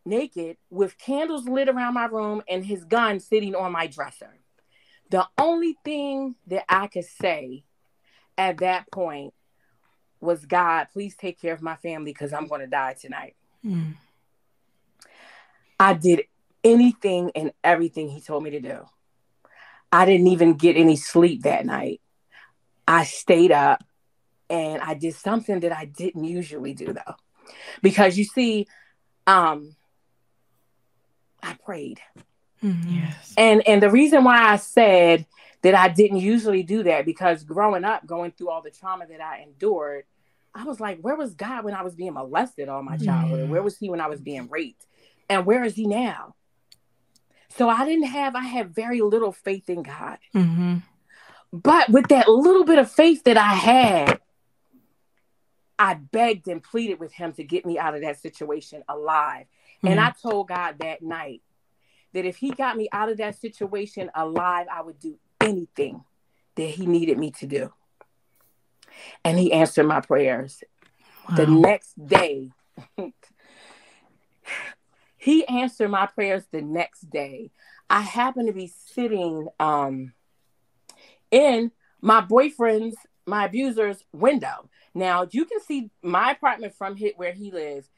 naked, 0.05 0.57
with 0.71 0.99
candles 0.99 1.49
lit 1.49 1.69
around 1.69 1.95
my 1.95 2.07
room 2.07 2.43
and 2.49 2.65
his 2.65 2.85
gun 2.85 3.21
sitting 3.21 3.55
on 3.55 3.73
my 3.73 3.87
dresser. 3.87 4.39
The 5.11 5.27
only 5.39 5.77
thing 5.85 6.35
that 6.47 6.65
I 6.69 6.87
could 6.87 7.05
say 7.05 7.65
at 8.39 8.59
that 8.59 8.91
point 8.91 9.35
was, 10.21 10.47
God, 10.47 10.89
please 10.93 11.17
take 11.17 11.41
care 11.41 11.53
of 11.53 11.63
my 11.63 11.77
family 11.77 12.13
because 12.13 12.33
I'm 12.33 12.47
going 12.47 12.63
to 12.63 12.67
die 12.67 12.95
tonight. 13.01 13.37
Mm. 13.65 13.95
I 15.79 15.95
did 15.95 16.25
anything 16.63 17.31
and 17.35 17.53
everything 17.63 18.09
he 18.09 18.21
told 18.21 18.43
me 18.43 18.51
to 18.51 18.61
do. 18.61 18.85
I 19.93 20.07
didn't 20.07 20.29
even 20.29 20.55
get 20.55 20.77
any 20.77 20.97
sleep 20.97 21.43
that 21.43 21.67
night. 21.67 22.01
I 22.89 23.05
stayed 23.05 23.53
up 23.53 23.85
and 24.55 24.83
I 24.83 24.95
did 24.95 25.15
something 25.15 25.61
that 25.61 25.73
I 25.73 25.85
didn't 25.85 26.25
usually 26.25 26.75
do 26.75 26.93
though. 26.93 27.15
Because 27.83 28.17
you 28.17 28.25
see, 28.25 28.67
um, 29.27 29.77
I 31.43 31.55
prayed. 31.65 32.01
Mm-hmm. 32.63 32.95
Yes. 32.95 33.35
And 33.37 33.67
and 33.67 33.83
the 33.83 33.91
reason 33.91 34.25
why 34.25 34.53
I 34.53 34.57
said 34.57 35.27
that 35.63 35.75
I 35.75 35.89
didn't 35.89 36.19
usually 36.19 36.63
do 36.63 36.83
that 36.85 37.05
because 37.05 37.43
growing 37.43 37.85
up, 37.85 38.07
going 38.07 38.33
through 38.33 38.51
all 38.51 38.63
the 38.63 38.71
trauma 38.71 39.07
that 39.07 39.21
I 39.21 39.43
endured, 39.43 40.05
I 40.55 40.65
was 40.65 40.79
like, 40.79 41.01
where 41.01 41.17
was 41.17 41.35
God 41.35 41.65
when 41.65 41.75
I 41.75 41.83
was 41.83 41.95
being 41.95 42.15
molested 42.15 42.69
all 42.69 42.83
my 42.83 42.97
childhood? 42.97 43.51
Where 43.51 43.63
was 43.63 43.77
he 43.77 43.91
when 43.91 44.01
I 44.01 44.07
was 44.07 44.21
being 44.21 44.49
raped? 44.49 44.87
And 45.29 45.47
where 45.47 45.65
is 45.65 45.75
he 45.75 45.87
now? 45.87 46.35
So 47.57 47.69
I 47.69 47.85
didn't 47.85 48.07
have, 48.07 48.35
I 48.35 48.45
had 48.45 48.75
very 48.75 49.01
little 49.01 49.33
faith 49.33 49.71
in 49.71 49.83
God. 49.83 50.19
Mm-hmm. 50.35 50.77
But 51.53 51.89
with 51.89 52.09
that 52.09 52.29
little 52.29 52.65
bit 52.65 52.79
of 52.79 52.91
faith 52.91 53.25
that 53.25 53.37
I 53.37 53.55
had, 53.55 54.21
I 55.79 55.95
begged 55.95 56.49
and 56.49 56.63
pleaded 56.63 57.01
with 57.01 57.13
him 57.13 57.33
to 57.35 57.45
get 57.45 57.67
me 57.67 57.79
out 57.79 57.95
of 57.95 58.03
that 58.03 58.21
situation 58.21 58.83
alive. 58.89 59.47
Mm-hmm. 59.79 59.89
And 59.89 60.01
I 60.01 60.13
told 60.23 60.49
God 60.49 60.77
that 60.81 61.03
night 61.03 61.43
that 62.13 62.25
if 62.25 62.37
he 62.37 62.51
got 62.51 62.77
me 62.77 62.89
out 62.93 63.09
of 63.09 63.19
that 63.19 63.37
situation 63.39 64.11
alive, 64.15 64.67
I 64.73 64.83
would 64.83 64.99
do 65.01 65.19
anything 65.41 66.05
that 66.55 66.69
he 66.69 66.87
needed 66.87 67.19
me 67.19 67.33
to 67.33 67.47
do. 67.47 67.73
And 69.25 69.39
he 69.39 69.53
answered 69.53 69.85
my 69.85 70.01
prayers. 70.01 70.63
Wow. 71.29 71.37
The 71.37 71.47
next 71.47 72.07
day, 72.07 72.51
he 75.17 75.47
answered 75.47 75.89
my 75.89 76.07
prayers 76.07 76.45
the 76.53 76.63
next 76.63 77.11
day. 77.11 77.51
I 77.91 78.03
happened 78.03 78.47
to 78.47 78.53
be 78.53 78.73
sitting 78.93 79.49
um, 79.59 80.13
in 81.31 81.73
my 82.01 82.21
boyfriend's, 82.21 82.97
my 83.27 83.47
abuser's 83.47 84.05
window. 84.13 84.69
Now 84.95 85.27
you 85.31 85.45
can 85.45 85.61
see 85.61 85.91
my 86.03 86.33
apartment 86.33 86.75
from 86.75 86.97
hit 86.97 87.19
where 87.19 87.33
he 87.33 87.51
lives. 87.51 87.89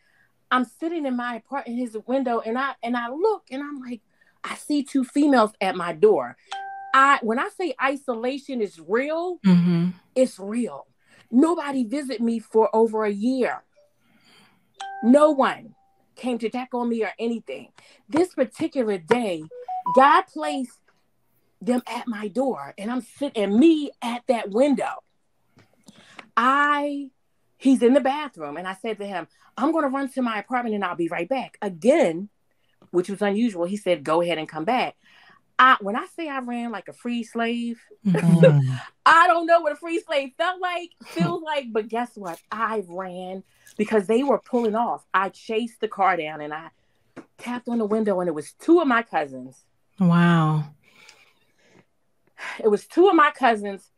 I'm 0.50 0.64
sitting 0.64 1.06
in 1.06 1.16
my 1.16 1.36
apartment, 1.36 1.78
his 1.78 1.96
window, 2.06 2.40
and 2.40 2.58
I 2.58 2.74
and 2.82 2.96
I 2.96 3.08
look 3.08 3.44
and 3.50 3.62
I'm 3.62 3.80
like, 3.80 4.00
I 4.44 4.54
see 4.54 4.82
two 4.82 5.04
females 5.04 5.52
at 5.60 5.76
my 5.76 5.92
door. 5.92 6.36
I 6.94 7.18
when 7.22 7.38
I 7.38 7.48
say 7.48 7.74
isolation 7.82 8.60
is 8.60 8.80
real, 8.86 9.38
mm-hmm. 9.44 9.90
it's 10.14 10.38
real. 10.38 10.86
Nobody 11.30 11.84
visit 11.84 12.20
me 12.20 12.38
for 12.38 12.74
over 12.74 13.04
a 13.04 13.10
year. 13.10 13.62
No 15.02 15.32
one 15.32 15.74
came 16.14 16.38
to 16.38 16.48
check 16.48 16.70
on 16.72 16.88
me 16.88 17.04
or 17.04 17.12
anything. 17.18 17.68
This 18.08 18.32
particular 18.34 18.98
day, 18.98 19.42
God 19.94 20.22
placed 20.32 20.80
them 21.60 21.82
at 21.86 22.06
my 22.06 22.28
door 22.28 22.74
and 22.78 22.90
I'm 22.90 23.02
sitting 23.02 23.42
and 23.42 23.56
me 23.56 23.90
at 24.02 24.22
that 24.28 24.50
window. 24.50 25.02
I 26.36 27.10
he's 27.58 27.82
in 27.82 27.94
the 27.94 28.00
bathroom 28.00 28.56
and 28.56 28.66
I 28.66 28.74
said 28.74 28.98
to 28.98 29.06
him, 29.06 29.26
I'm 29.56 29.72
gonna 29.72 29.88
run 29.88 30.10
to 30.10 30.22
my 30.22 30.38
apartment 30.38 30.74
and 30.74 30.84
I'll 30.84 30.96
be 30.96 31.08
right 31.08 31.28
back. 31.28 31.58
Again, 31.62 32.28
which 32.90 33.08
was 33.08 33.22
unusual. 33.22 33.64
He 33.64 33.76
said, 33.76 34.04
Go 34.04 34.20
ahead 34.20 34.38
and 34.38 34.48
come 34.48 34.64
back. 34.64 34.96
I 35.58 35.76
when 35.80 35.96
I 35.96 36.06
say 36.14 36.28
I 36.28 36.40
ran 36.40 36.70
like 36.70 36.88
a 36.88 36.92
free 36.92 37.22
slave, 37.22 37.80
mm-hmm. 38.06 38.70
I 39.06 39.26
don't 39.26 39.46
know 39.46 39.60
what 39.60 39.72
a 39.72 39.76
free 39.76 40.00
slave 40.00 40.32
felt 40.36 40.60
like, 40.60 40.90
feels 41.06 41.42
like, 41.46 41.66
but 41.72 41.88
guess 41.88 42.10
what? 42.14 42.40
I 42.50 42.84
ran 42.86 43.42
because 43.76 44.06
they 44.06 44.22
were 44.22 44.38
pulling 44.38 44.74
off. 44.74 45.04
I 45.14 45.30
chased 45.30 45.80
the 45.80 45.88
car 45.88 46.16
down 46.16 46.40
and 46.40 46.52
I 46.52 46.68
tapped 47.38 47.68
on 47.68 47.78
the 47.78 47.86
window 47.86 48.20
and 48.20 48.28
it 48.28 48.34
was 48.34 48.52
two 48.52 48.80
of 48.80 48.88
my 48.88 49.02
cousins. 49.02 49.64
Wow 49.98 50.64
it 52.58 52.68
was 52.68 52.86
two 52.86 53.08
of 53.08 53.14
my 53.14 53.30
cousins 53.30 53.90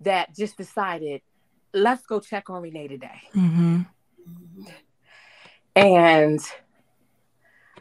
that 0.00 0.34
just 0.34 0.56
decided, 0.56 1.22
let's 1.72 2.06
go 2.06 2.20
check 2.20 2.50
on 2.50 2.62
Renee 2.62 2.88
today. 2.88 3.20
Mm-hmm. 3.34 3.82
And 5.74 6.40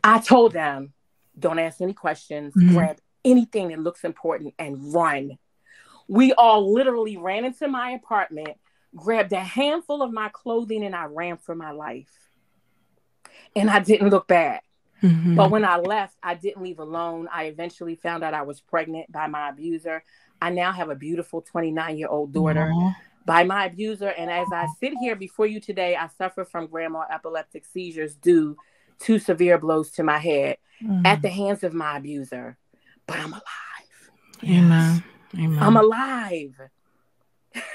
I 0.04 0.20
told 0.20 0.54
them, 0.54 0.94
don't 1.38 1.60
ask 1.60 1.82
any 1.82 1.94
questions, 1.94 2.54
mm-hmm. 2.54 2.74
grab 2.74 2.98
anything 3.24 3.70
that 3.70 3.80
looks 3.80 4.04
important 4.04 4.54
and 4.58 4.94
run. 4.94 5.38
We 6.08 6.34
all 6.34 6.74
literally 6.74 7.18
ran 7.18 7.46
into 7.46 7.68
my 7.68 7.92
apartment, 7.92 8.58
grabbed 8.96 9.34
a 9.34 9.40
handful 9.40 10.02
of 10.02 10.12
my 10.12 10.30
clothing, 10.30 10.84
and 10.84 10.96
I 10.96 11.06
ran 11.06 11.38
for 11.38 11.56
my 11.56 11.72
life. 11.72 12.12
And 13.56 13.70
I 13.70 13.80
didn't 13.80 14.10
look 14.10 14.28
back. 14.28 14.64
Mm-hmm. 15.04 15.36
But 15.36 15.52
when 15.52 15.66
I 15.66 15.78
left, 15.78 16.16
I 16.22 16.36
didn't 16.36 16.62
leave 16.62 16.80
alone. 16.80 17.28
I 17.32 17.46
eventually 17.46 17.96
found 17.96 18.24
out 18.24 18.34
I 18.34 18.44
was 18.44 18.62
pregnant 18.62 19.12
by 19.12 19.28
my 19.28 19.50
abuser. 19.50 20.04
I 20.42 20.52
now 20.52 20.72
have 20.72 20.90
a 20.90 20.96
beautiful 20.96 21.42
29 21.42 21.98
year 21.98 22.08
old 22.08 22.34
daughter 22.34 22.72
Aww. 22.74 22.96
By 23.26 23.44
my 23.44 23.66
abuser. 23.66 24.10
And 24.10 24.30
as 24.30 24.48
I 24.52 24.68
sit 24.80 24.94
here 25.00 25.16
before 25.16 25.46
you 25.46 25.60
today, 25.60 25.96
I 25.96 26.08
suffer 26.18 26.46
from 26.46 26.68
grand 26.68 26.94
mal 26.94 27.06
epileptic 27.10 27.66
seizures 27.66 28.16
due 28.16 28.58
to 29.00 29.20
severe 29.20 29.58
blows 29.58 29.92
to 29.92 30.04
my 30.04 30.18
head 30.18 30.58
mm-hmm. 30.84 31.06
at 31.06 31.22
the 31.22 31.30
hands 31.30 31.64
of 31.64 31.74
my 31.74 31.98
abuser. 31.98 32.58
But 33.08 33.20
I'm 33.20 33.34
alive. 33.34 33.44
Amen. 34.44 35.04
Amen. 35.38 35.60
I'm 35.60 35.78
alive. 35.78 36.56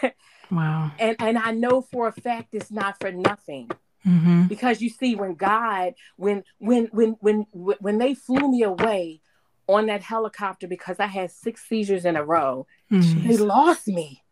wow. 0.50 0.92
And 0.98 1.16
and 1.18 1.38
I 1.38 1.52
know 1.52 1.82
for 1.82 2.08
a 2.08 2.12
fact 2.12 2.54
it's 2.54 2.70
not 2.70 2.98
for 3.00 3.12
nothing. 3.12 3.70
Mm-hmm. 4.06 4.44
Because 4.44 4.80
you 4.80 4.88
see, 4.88 5.16
when 5.16 5.34
God, 5.34 5.94
when 6.16 6.44
when 6.58 6.86
when 6.92 7.16
when 7.20 7.46
when 7.52 7.98
they 7.98 8.14
flew 8.14 8.50
me 8.50 8.62
away 8.62 9.20
on 9.66 9.86
that 9.86 10.02
helicopter 10.02 10.68
because 10.68 11.00
I 11.00 11.06
had 11.06 11.32
six 11.32 11.68
seizures 11.68 12.04
in 12.04 12.16
a 12.16 12.24
row, 12.24 12.66
mm-hmm. 12.90 13.26
they 13.26 13.36
lost 13.36 13.88
me. 13.88 14.22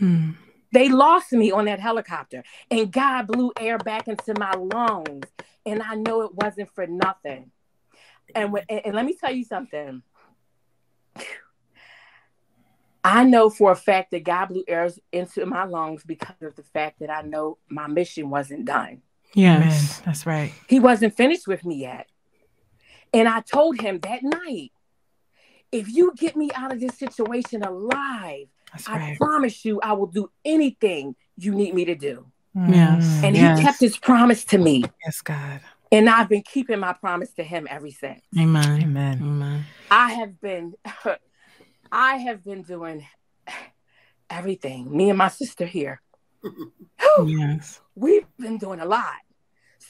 Mm-hmm. 0.00 0.32
They 0.76 0.90
lost 0.90 1.32
me 1.32 1.50
on 1.52 1.64
that 1.64 1.80
helicopter, 1.80 2.44
and 2.70 2.92
God 2.92 3.28
blew 3.28 3.50
air 3.58 3.78
back 3.78 4.08
into 4.08 4.34
my 4.38 4.52
lungs, 4.52 5.26
and 5.64 5.82
I 5.82 5.94
know 5.94 6.20
it 6.20 6.34
wasn't 6.34 6.68
for 6.74 6.86
nothing. 6.86 7.50
And 8.34 8.52
when, 8.52 8.64
and, 8.68 8.82
and 8.84 8.94
let 8.94 9.06
me 9.06 9.16
tell 9.18 9.32
you 9.32 9.42
something. 9.42 10.02
I 13.02 13.24
know 13.24 13.48
for 13.48 13.72
a 13.72 13.74
fact 13.74 14.10
that 14.10 14.24
God 14.24 14.50
blew 14.50 14.64
air 14.68 14.90
into 15.12 15.46
my 15.46 15.64
lungs 15.64 16.04
because 16.04 16.42
of 16.42 16.54
the 16.56 16.62
fact 16.62 16.98
that 17.00 17.08
I 17.08 17.22
know 17.22 17.56
my 17.70 17.86
mission 17.86 18.28
wasn't 18.28 18.66
done. 18.66 19.00
Yes, 19.32 20.02
that's 20.04 20.26
right. 20.26 20.52
He 20.68 20.78
wasn't 20.78 21.16
finished 21.16 21.48
with 21.48 21.64
me 21.64 21.76
yet. 21.76 22.06
And 23.14 23.26
I 23.26 23.40
told 23.40 23.80
him 23.80 23.98
that 24.00 24.22
night, 24.22 24.72
if 25.72 25.90
you 25.90 26.12
get 26.18 26.36
me 26.36 26.50
out 26.54 26.70
of 26.70 26.80
this 26.80 26.98
situation 26.98 27.62
alive, 27.62 28.48
I 28.86 29.16
promise 29.18 29.64
you 29.64 29.80
I 29.80 29.92
will 29.94 30.06
do 30.06 30.30
anything 30.44 31.16
you 31.36 31.54
need 31.54 31.74
me 31.74 31.84
to 31.86 31.94
do. 31.94 32.26
Yes. 32.54 33.22
And 33.22 33.36
yes. 33.36 33.58
he 33.58 33.64
kept 33.64 33.80
his 33.80 33.98
promise 33.98 34.44
to 34.46 34.58
me. 34.58 34.84
Yes, 35.04 35.20
God. 35.20 35.60
And 35.92 36.08
I've 36.08 36.28
been 36.28 36.42
keeping 36.42 36.78
my 36.80 36.94
promise 36.94 37.32
to 37.34 37.44
him 37.44 37.66
ever 37.70 37.90
since. 37.90 38.22
Amen. 38.38 38.82
Amen. 38.82 39.20
Amen. 39.22 39.64
I 39.90 40.12
have 40.14 40.40
been 40.40 40.74
I 41.92 42.16
have 42.16 42.42
been 42.42 42.62
doing 42.62 43.06
everything. 44.30 44.94
Me 44.94 45.10
and 45.10 45.18
my 45.18 45.28
sister 45.28 45.66
here. 45.66 46.00
yes. 47.24 47.80
We've 47.94 48.26
been 48.38 48.58
doing 48.58 48.80
a 48.80 48.84
lot 48.84 49.14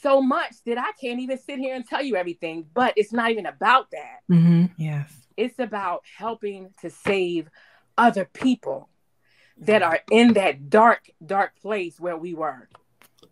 so 0.03 0.20
much 0.20 0.53
that 0.66 0.79
I 0.79 0.92
can't 1.01 1.20
even 1.20 1.38
sit 1.38 1.59
here 1.59 1.75
and 1.75 1.87
tell 1.87 2.03
you 2.03 2.16
everything. 2.16 2.66
But 2.75 2.94
it's 2.96 3.12
not 3.12 3.31
even 3.31 3.46
about 3.46 3.90
that. 3.92 4.20
Mm-hmm. 4.31 4.66
Yes. 4.77 5.12
It's 5.37 5.59
about 5.59 6.03
helping 6.16 6.70
to 6.81 6.90
save 6.90 7.49
other 7.99 8.25
people 8.25 8.89
that 9.59 9.83
are 9.83 10.01
in 10.11 10.35
that 10.35 10.69
dark, 10.69 11.11
dark 11.25 11.53
place 11.61 11.99
where 11.99 12.17
we 12.17 12.35
were. 12.35 12.69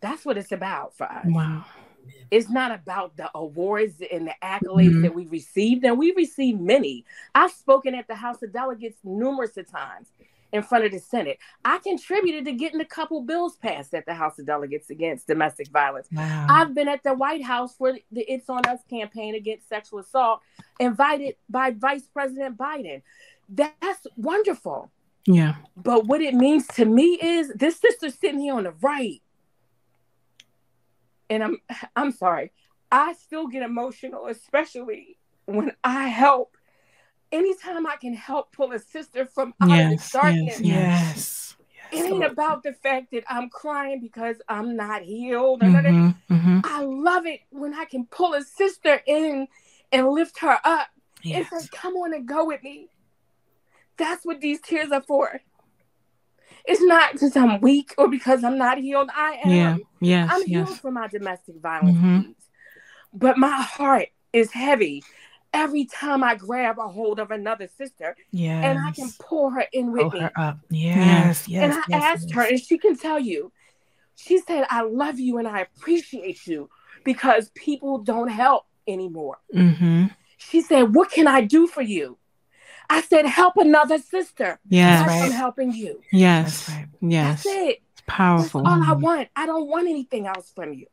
That's 0.00 0.24
what 0.24 0.38
it's 0.38 0.52
about 0.52 0.96
for 0.96 1.04
us. 1.04 1.26
Wow. 1.26 1.64
It's 2.30 2.50
not 2.50 2.72
about 2.72 3.16
the 3.16 3.30
awards 3.34 4.02
and 4.12 4.26
the 4.26 4.34
accolades 4.42 4.90
mm-hmm. 4.90 5.02
that 5.02 5.14
we 5.14 5.26
received, 5.26 5.84
and 5.84 5.98
we 5.98 6.12
received 6.12 6.60
many. 6.60 7.04
I've 7.34 7.52
spoken 7.52 7.94
at 7.94 8.08
the 8.08 8.14
House 8.14 8.42
of 8.42 8.52
Delegates 8.52 8.98
numerous 9.04 9.56
of 9.56 9.70
times 9.70 10.08
in 10.52 10.62
front 10.62 10.84
of 10.84 10.92
the 10.92 11.00
Senate. 11.00 11.38
I 11.64 11.78
contributed 11.78 12.44
to 12.44 12.52
getting 12.52 12.80
a 12.80 12.84
couple 12.84 13.20
bills 13.22 13.56
passed 13.56 13.92
at 13.92 14.06
the 14.06 14.14
House 14.14 14.38
of 14.38 14.46
Delegates 14.46 14.88
against 14.88 15.26
domestic 15.26 15.68
violence. 15.68 16.06
Wow. 16.12 16.46
I've 16.48 16.74
been 16.74 16.88
at 16.88 17.02
the 17.02 17.14
White 17.14 17.42
House 17.42 17.74
for 17.76 17.92
the 18.12 18.32
It's 18.32 18.48
On 18.48 18.64
Us 18.66 18.80
campaign 18.88 19.34
against 19.34 19.68
sexual 19.68 19.98
assault, 19.98 20.40
invited 20.78 21.36
by 21.48 21.72
Vice 21.72 22.06
President 22.06 22.56
Biden. 22.56 23.02
That's 23.48 24.06
wonderful. 24.16 24.90
Yeah. 25.26 25.56
But 25.76 26.06
what 26.06 26.20
it 26.20 26.34
means 26.34 26.66
to 26.68 26.84
me 26.84 27.18
is 27.20 27.52
this 27.54 27.78
sister 27.80 28.10
sitting 28.10 28.40
here 28.40 28.54
on 28.54 28.64
the 28.64 28.74
right. 28.82 29.22
And 31.30 31.42
I'm 31.42 31.58
I'm 31.96 32.12
sorry. 32.12 32.52
I 32.92 33.14
still 33.14 33.48
get 33.48 33.62
emotional, 33.62 34.26
especially 34.26 35.18
when 35.46 35.72
I 35.82 36.08
help 36.08 36.56
anytime 37.32 37.86
I 37.86 37.96
can 37.96 38.14
help 38.14 38.52
pull 38.52 38.72
a 38.72 38.78
sister 38.78 39.26
from 39.26 39.54
out 39.60 39.68
yes, 39.68 40.06
of 40.06 40.12
the 40.12 40.18
darkness. 40.18 40.60
Yes, 40.60 40.60
yes. 40.60 41.56
It 41.92 42.12
ain't 42.12 42.24
about 42.24 42.62
the 42.62 42.72
fact 42.72 43.10
that 43.12 43.24
I'm 43.28 43.48
crying 43.50 44.00
because 44.00 44.36
I'm 44.48 44.76
not 44.76 45.02
healed. 45.02 45.60
Mm-hmm, 45.60 46.34
mm-hmm. 46.34 46.60
I 46.64 46.82
love 46.82 47.26
it 47.26 47.40
when 47.50 47.74
I 47.74 47.84
can 47.84 48.06
pull 48.06 48.34
a 48.34 48.42
sister 48.42 49.00
in 49.06 49.48
and 49.92 50.08
lift 50.08 50.38
her 50.40 50.58
up 50.64 50.88
yes. 51.22 51.46
and 51.52 51.62
say, 51.62 51.68
Come 51.72 51.94
on 51.94 52.14
and 52.14 52.26
go 52.26 52.46
with 52.46 52.62
me. 52.62 52.88
That's 53.96 54.24
what 54.24 54.40
these 54.40 54.60
tears 54.60 54.90
are 54.90 55.02
for. 55.02 55.40
It's 56.64 56.80
not 56.82 57.12
because 57.12 57.36
I'm 57.36 57.60
weak 57.60 57.94
or 57.98 58.08
because 58.08 58.42
I'm 58.42 58.56
not 58.56 58.78
healed. 58.78 59.10
I 59.14 59.40
am. 59.44 59.50
Yeah. 59.50 59.76
Yes, 60.00 60.30
I'm 60.32 60.40
yes. 60.46 60.48
healed 60.48 60.80
from 60.80 60.94
my 60.94 61.08
domestic 61.08 61.56
violence. 61.60 61.98
Mm-hmm. 61.98 62.30
But 63.12 63.36
my 63.36 63.60
heart 63.60 64.08
is 64.32 64.50
heavy 64.50 65.04
every 65.54 65.84
time 65.84 66.24
I 66.24 66.34
grab 66.34 66.78
a 66.78 66.88
hold 66.88 67.20
of 67.20 67.30
another 67.30 67.68
sister, 67.78 68.16
yes. 68.32 68.64
and 68.64 68.78
I 68.78 68.90
can 68.90 69.10
pull 69.20 69.50
her 69.50 69.64
in 69.72 69.92
with 69.92 70.02
pull 70.02 70.10
me. 70.10 70.20
Her 70.20 70.32
up. 70.36 70.58
Yes, 70.68 71.48
yes. 71.48 71.62
And 71.62 71.72
I 71.72 71.84
yes, 71.88 72.02
asked 72.02 72.28
yes. 72.28 72.36
her, 72.36 72.42
and 72.42 72.60
she 72.60 72.76
can 72.76 72.96
tell 72.96 73.18
you. 73.18 73.52
She 74.16 74.38
said, 74.38 74.66
"I 74.70 74.82
love 74.82 75.18
you 75.18 75.38
and 75.38 75.48
I 75.48 75.60
appreciate 75.60 76.46
you 76.46 76.70
because 77.04 77.50
people 77.54 77.98
don't 77.98 78.28
help 78.28 78.64
anymore." 78.86 79.38
Mm-hmm. 79.54 80.06
She 80.38 80.60
said, 80.60 80.94
"What 80.94 81.10
can 81.10 81.26
I 81.26 81.40
do 81.40 81.66
for 81.66 81.82
you?" 81.82 82.18
I 82.90 83.02
said, 83.02 83.26
"Help 83.26 83.56
another 83.56 83.98
sister." 83.98 84.58
Yes, 84.68 85.06
right. 85.06 85.22
I'm 85.22 85.32
helping 85.32 85.72
you. 85.72 86.00
Yes, 86.12 86.68
right. 86.68 86.86
yes. 87.00 87.44
That's 87.44 87.56
it. 87.56 87.82
It's 87.92 88.02
powerful. 88.06 88.62
That's 88.62 88.74
all 88.74 88.90
I 88.90 88.92
want. 88.92 89.28
I 89.34 89.46
don't 89.46 89.68
want 89.68 89.88
anything 89.88 90.26
else 90.26 90.52
from 90.54 90.74
you. 90.74 90.86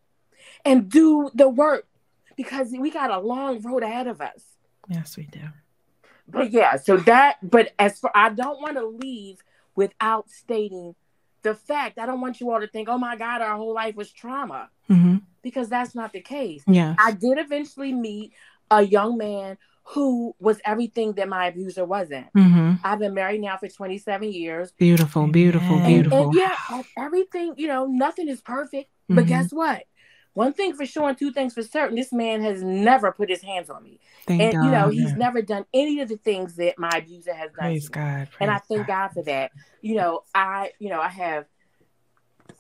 And 0.64 0.90
do 0.90 1.32
the 1.34 1.50
work 1.50 1.88
because 2.36 2.72
we 2.72 2.92
got 2.92 3.12
a 3.12 3.20
long 3.20 3.62
road 3.62 3.84
ahead 3.84 4.08
of 4.08 4.22
us. 4.22 4.44
Yes, 4.88 5.18
we 5.18 5.24
do. 5.24 5.42
But 6.28 6.52
yeah, 6.52 6.78
so 6.78 6.98
that, 6.98 7.38
but 7.42 7.74
as 7.78 8.00
for, 8.00 8.16
I 8.16 8.30
don't 8.30 8.62
want 8.62 8.78
to 8.78 8.86
leave 8.86 9.44
without 9.76 10.30
stating 10.30 10.96
the 11.42 11.56
fact. 11.56 11.98
I 11.98 12.06
don't 12.06 12.22
want 12.22 12.40
you 12.40 12.52
all 12.52 12.60
to 12.60 12.68
think, 12.68 12.90
oh 12.90 12.98
my 12.98 13.16
God, 13.16 13.42
our 13.42 13.58
whole 13.58 13.74
life 13.74 13.96
was 13.96 14.12
trauma. 14.12 14.70
Mm-hmm. 14.90 15.18
Because 15.42 15.70
that's 15.70 15.96
not 15.96 16.14
the 16.14 16.22
case. 16.22 16.64
Yeah. 16.68 16.96
I 16.98 17.12
did 17.12 17.38
eventually 17.38 17.92
meet 17.92 18.34
a 18.70 18.82
young 18.82 19.18
man 19.18 19.58
who 19.84 20.36
was 20.40 20.60
everything 20.66 21.14
that 21.14 21.28
my 21.28 21.48
abuser 21.48 21.84
wasn't. 21.86 22.28
Mm-hmm. 22.38 22.74
I've 22.84 23.00
been 23.00 23.14
married 23.14 23.42
now 23.42 23.58
for 23.58 23.68
27 23.68 24.32
years. 24.32 24.72
Beautiful, 24.78 25.28
beautiful, 25.28 25.78
And- 25.78 25.86
beautiful. 25.88 26.18
And, 26.18 26.26
and 26.28 26.36
yeah, 26.36 26.82
everything, 26.98 27.54
you 27.58 27.68
know, 27.68 27.86
nothing 27.88 28.28
is 28.28 28.42
perfect. 28.42 28.90
But 29.10 29.26
Mhm. 29.26 29.28
guess 29.28 29.52
what? 29.52 29.84
One 30.34 30.54
thing 30.54 30.74
for 30.74 30.86
sure 30.86 31.10
and 31.10 31.18
two 31.18 31.32
things 31.34 31.54
for 31.54 31.62
certain, 31.64 31.98
this 31.98 32.14
man 32.14 32.42
has 32.42 32.64
never 32.64 33.12
put 33.12 33.28
his 33.28 33.42
hands 33.42 33.70
on 33.70 33.84
me. 33.84 34.00
Thank 34.28 34.42
and 34.42 34.54
God. 34.54 34.64
you 34.66 34.72
know, 34.72 34.88
he's 34.88 35.14
never 35.14 35.42
done 35.42 35.66
any 35.74 36.00
of 36.00 36.08
the 36.08 36.16
things 36.16 36.56
that 36.56 36.80
my 36.80 36.90
abuser 36.96 37.34
has 37.34 37.48
done. 37.52 37.66
Praise 37.66 37.90
to 37.90 38.00
me. 38.00 38.06
God. 38.06 38.28
And 38.40 38.50
I 38.50 38.54
praise 38.60 38.68
thank 38.70 38.88
God 38.88 39.10
for 39.10 39.24
that. 39.24 39.52
You 39.82 39.96
know, 39.96 40.24
I, 40.34 40.72
you 40.80 40.88
know, 40.90 41.02
I 41.02 41.10
have 41.10 41.46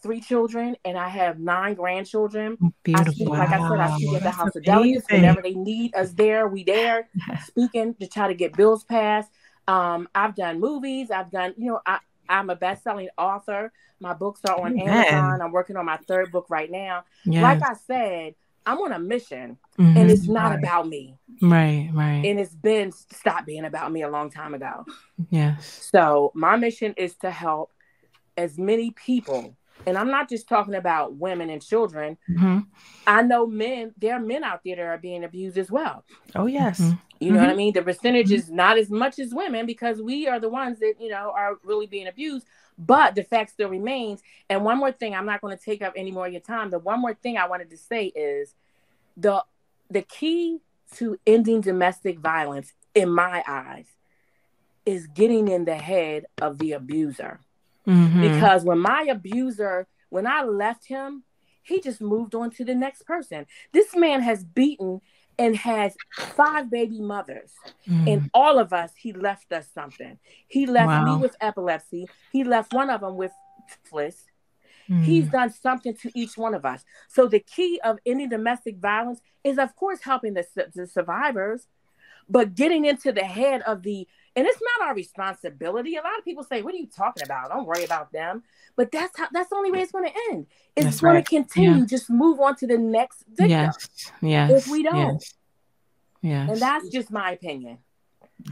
three 0.01 0.19
children 0.21 0.75
and 0.85 0.97
I 0.97 1.07
have 1.09 1.39
nine 1.39 1.75
grandchildren. 1.75 2.57
I 2.63 2.69
beautiful. 2.83 3.13
speak, 3.13 3.29
like 3.29 3.49
I 3.49 3.69
said, 3.69 3.79
I 3.79 3.95
speak 3.95 4.07
at 4.09 4.13
the 4.13 4.19
that's 4.25 4.37
House 4.37 4.55
of 4.55 4.63
Delegates 4.63 5.05
amazing. 5.09 5.21
whenever 5.21 5.41
they 5.41 5.53
need 5.53 5.95
us 5.95 6.13
there. 6.13 6.47
We 6.47 6.63
there 6.63 7.07
speaking 7.45 7.93
to 7.95 8.07
try 8.07 8.27
to 8.27 8.33
get 8.33 8.55
bills 8.55 8.83
passed. 8.83 9.31
Um, 9.67 10.07
I've 10.15 10.35
done 10.35 10.59
movies. 10.59 11.11
I've 11.11 11.31
done, 11.31 11.53
you 11.57 11.67
know, 11.71 11.81
I, 11.85 11.99
I'm 12.27 12.49
a 12.49 12.55
best-selling 12.55 13.09
author. 13.17 13.71
My 13.99 14.13
books 14.13 14.41
are 14.45 14.59
on 14.59 14.79
Amen. 14.79 14.89
Amazon. 14.89 15.41
I'm 15.41 15.51
working 15.51 15.77
on 15.77 15.85
my 15.85 15.97
third 15.97 16.31
book 16.31 16.47
right 16.49 16.69
now. 16.71 17.03
yes. 17.25 17.41
Like 17.43 17.61
I 17.61 17.73
said, 17.75 18.35
I'm 18.65 18.77
on 18.79 18.91
a 18.91 18.99
mission, 18.99 19.57
Mhm. 19.79 19.95
and 19.97 20.11
it's 20.11 20.27
not 20.27 20.51
Right. 20.51 20.59
about 20.59 20.87
me. 20.87 21.17
right, 21.41 21.89
right. 21.93 22.23
And 22.25 22.39
it's 22.39 22.53
been 22.53 22.91
stopped 22.91 23.45
being 23.47 23.65
about 23.65 23.91
me 23.91 24.03
a 24.03 24.09
long 24.09 24.29
time 24.29 24.53
ago. 24.53 24.85
yes. 25.29 25.65
So 25.91 26.31
my 26.35 26.55
mission 26.57 26.93
is 26.97 27.15
to 27.17 27.31
help 27.31 27.71
as 28.37 28.57
many 28.57 28.91
people. 28.91 29.55
And 29.85 29.97
I'm 29.97 30.11
not 30.11 30.29
just 30.29 30.47
talking 30.47 30.75
about 30.75 31.15
women 31.15 31.49
and 31.49 31.61
children. 31.61 32.17
Mm-hmm. 32.29 32.59
I 33.07 33.21
know 33.23 33.47
men, 33.47 33.93
there 33.97 34.15
are 34.15 34.19
men 34.19 34.43
out 34.43 34.61
there 34.63 34.75
that 34.75 34.85
are 34.85 34.97
being 34.97 35.23
abused 35.23 35.57
as 35.57 35.71
well. 35.71 36.03
Oh 36.35 36.45
yes. 36.45 36.79
Mhm. 36.79 36.99
You 37.19 37.31
know 37.31 37.39
what 37.39 37.49
I 37.49 37.55
mean? 37.55 37.73
The 37.73 37.83
percentage 37.83 38.31
is 38.31 38.49
not 38.49 38.79
as 38.79 38.89
much 38.89 39.19
as 39.19 39.31
women 39.31 39.67
because 39.67 40.01
we 40.01 40.27
are 40.27 40.39
the 40.39 40.49
ones 40.49 40.79
that, 40.79 40.95
you 40.99 41.09
know, 41.09 41.31
are 41.35 41.57
really 41.63 41.85
being 41.85 42.07
abused. 42.07 42.47
But 42.79 43.13
the 43.13 43.23
fact 43.23 43.51
still 43.51 43.69
remains. 43.69 44.23
And 44.49 44.65
one 44.65 44.79
more 44.79 44.91
thing, 44.91 45.13
I'm 45.13 45.27
not 45.27 45.39
going 45.39 45.55
to 45.55 45.63
take 45.63 45.83
up 45.83 45.93
any 45.95 46.11
more 46.11 46.25
of 46.25 46.31
your 46.31 46.41
time. 46.41 46.71
The 46.71 46.79
one 46.79 46.99
more 46.99 47.13
thing 47.13 47.37
I 47.37 47.47
wanted 47.47 47.69
to 47.69 47.77
say 47.77 48.05
is 48.05 48.55
the 49.15 49.43
the 49.91 50.01
key 50.01 50.61
to 50.95 51.17
ending 51.27 51.61
domestic 51.61 52.19
violence 52.19 52.73
in 52.95 53.09
my 53.09 53.43
eyes, 53.47 53.85
is 54.85 55.07
getting 55.07 55.47
in 55.47 55.65
the 55.65 55.75
head 55.75 56.25
of 56.41 56.57
the 56.57 56.71
abuser. 56.73 57.39
Mhm. 57.87 58.21
Because 58.21 58.63
when 58.63 58.79
my 58.79 59.07
abuser, 59.09 59.87
when 60.09 60.27
I 60.27 60.43
left 60.43 60.85
him, 60.87 61.23
he 61.63 61.79
just 61.79 62.01
moved 62.01 62.35
on 62.35 62.51
to 62.51 62.65
the 62.65 62.75
next 62.75 63.03
person. 63.05 63.45
This 63.71 63.95
man 63.95 64.21
has 64.21 64.43
beaten 64.43 65.01
and 65.39 65.55
has 65.55 65.95
five 66.35 66.69
baby 66.69 66.99
mothers. 66.99 67.53
Mm. 67.87 68.13
And 68.13 68.29
all 68.33 68.59
of 68.59 68.73
us, 68.73 68.93
he 68.95 69.13
left 69.13 69.51
us 69.51 69.67
something. 69.73 70.19
He 70.47 70.65
left 70.65 70.87
Wow. 70.87 71.15
me 71.15 71.21
with 71.21 71.35
epilepsy. 71.41 72.07
He 72.31 72.43
left 72.43 72.73
one 72.73 72.89
of 72.89 73.01
them 73.01 73.15
with 73.15 73.31
syphilis. 73.67 74.25
Mm. 74.89 75.03
He's 75.03 75.29
done 75.29 75.49
something 75.51 75.95
to 75.97 76.11
each 76.13 76.37
one 76.37 76.53
of 76.53 76.65
us. 76.65 76.83
So 77.07 77.27
the 77.27 77.39
key 77.39 77.79
of 77.83 77.99
any 78.05 78.27
domestic 78.27 78.77
violence 78.77 79.21
is, 79.43 79.57
of 79.57 79.75
course, 79.75 80.01
helping 80.01 80.33
the, 80.33 80.45
the 80.75 80.85
survivors, 80.85 81.67
but 82.29 82.53
getting 82.55 82.85
into 82.85 83.11
the 83.11 83.23
head 83.23 83.61
of 83.61 83.83
the 83.83 84.07
and 84.35 84.47
it's 84.47 84.61
not 84.61 84.87
our 84.87 84.95
responsibility. 84.95 85.95
A 85.95 86.01
lot 86.01 86.17
of 86.17 86.23
people 86.23 86.43
say, 86.43 86.61
"What 86.61 86.73
are 86.73 86.77
you 86.77 86.87
talking 86.87 87.23
about? 87.23 87.49
Don't 87.49 87.65
worry 87.65 87.83
about 87.83 88.11
them." 88.11 88.43
But 88.75 88.91
that's 88.91 89.17
how 89.17 89.27
that's 89.31 89.49
the 89.49 89.55
only 89.55 89.71
way 89.71 89.81
it's 89.81 89.91
going 89.91 90.09
to 90.09 90.15
end. 90.31 90.47
It's 90.75 90.85
That's 90.85 91.01
going 91.01 91.15
right. 91.15 91.25
to 91.25 91.29
continue. 91.29 91.85
Just 91.85 92.09
move 92.09 92.39
on 92.39 92.55
to 92.57 92.67
the 92.67 92.77
next 92.77 93.23
victim, 93.27 93.49
yes. 93.49 93.89
Yes. 94.21 94.51
if 94.51 94.71
we 94.71 94.83
don't. 94.83 95.13
Yes. 95.13 95.33
Yes. 96.21 96.49
and 96.51 96.59
that's 96.61 96.87
just 96.89 97.11
my 97.11 97.31
opinion. 97.31 97.79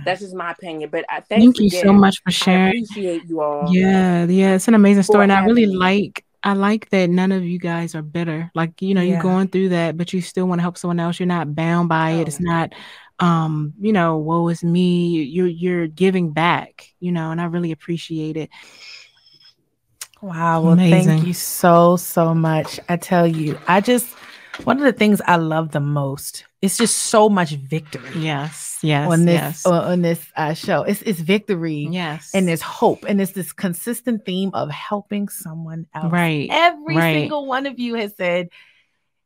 That's 0.04 0.22
just 0.22 0.36
my 0.36 0.52
opinion. 0.52 0.90
But 0.92 1.06
I 1.10 1.22
Thank 1.22 1.56
thank 1.56 1.60
you 1.60 1.70
so 1.70 1.94
much 1.94 2.18
for 2.18 2.30
I 2.30 2.32
sharing. 2.32 2.84
appreciate 2.84 3.26
you 3.26 3.42
all. 3.42 3.74
Yeah, 3.74 4.26
yeah, 4.26 4.56
it's 4.56 4.68
an 4.68 4.74
amazing 4.74 5.04
story, 5.04 5.24
and 5.24 5.32
I 5.32 5.46
really 5.46 5.66
me. 5.66 5.76
like. 5.76 6.26
I 6.44 6.54
like 6.54 6.90
that 6.92 7.10
none 7.10 7.32
of 7.32 7.44
you 7.44 7.60
guys 7.60 7.96
are 7.96 8.02
bitter. 8.02 8.50
Like 8.56 8.82
you 8.82 8.94
know, 8.94 9.02
Yeah. 9.02 9.14
you're 9.14 9.22
going 9.22 9.48
through 9.50 9.70
that, 9.70 9.98
but 9.98 10.14
you 10.14 10.22
still 10.22 10.48
want 10.48 10.60
to 10.60 10.64
help 10.64 10.78
someone 10.78 11.00
else. 11.00 11.20
You're 11.20 11.28
not 11.28 11.54
bound 11.56 11.90
by 11.90 12.12
it. 12.12 12.28
It's 12.28 12.40
No. 12.40 12.52
not, 12.52 12.74
um, 13.20 13.74
you 13.80 13.92
know, 13.92 14.18
woe 14.18 14.48
is 14.48 14.64
me. 14.64 15.22
You're 15.24 15.48
you're 15.48 15.88
giving 15.88 16.32
back. 16.32 16.94
You 17.00 17.12
know, 17.12 17.32
and 17.32 17.42
I 17.42 17.46
really 17.46 17.72
appreciate 17.72 18.38
it. 18.38 18.50
Wow. 20.22 20.62
Well, 20.62 20.74
Amazing. 20.74 21.04
thank 21.18 21.28
you 21.28 21.34
so, 21.34 21.96
so 21.96 22.34
much. 22.34 22.80
I 22.90 22.98
tell 22.98 23.26
you, 23.26 23.58
I 23.68 23.80
just, 23.80 24.08
one 24.66 24.78
of 24.78 24.84
the 24.84 24.94
things 24.94 25.22
I 25.26 25.38
love 25.38 25.72
the 25.72 25.80
most, 25.80 26.46
it's 26.62 26.78
just 26.78 26.98
so 26.98 27.30
much 27.30 27.52
victory 27.52 28.10
Yes, 28.16 28.78
yes, 28.82 29.10
on 29.12 29.26
this, 29.26 29.34
yes, 29.36 29.66
on, 29.66 29.84
on 29.84 30.02
this 30.02 30.24
uh, 30.36 30.54
show. 30.54 30.84
It's, 30.84 31.02
it's 31.04 31.20
victory 31.20 31.88
yes, 31.90 32.32
and 32.34 32.48
there's 32.48 32.62
hope. 32.62 33.06
And 33.08 33.22
it's 33.22 33.32
this 33.32 33.52
consistent 33.54 34.26
theme 34.26 34.52
of 34.54 34.70
helping 34.70 35.30
someone 35.30 35.88
else. 35.94 36.12
right. 36.12 36.48
Every 36.52 36.96
right. 36.98 37.14
single 37.22 37.46
one 37.46 37.66
of 37.66 37.80
you 37.80 37.96
has 37.96 38.16
said, 38.18 38.50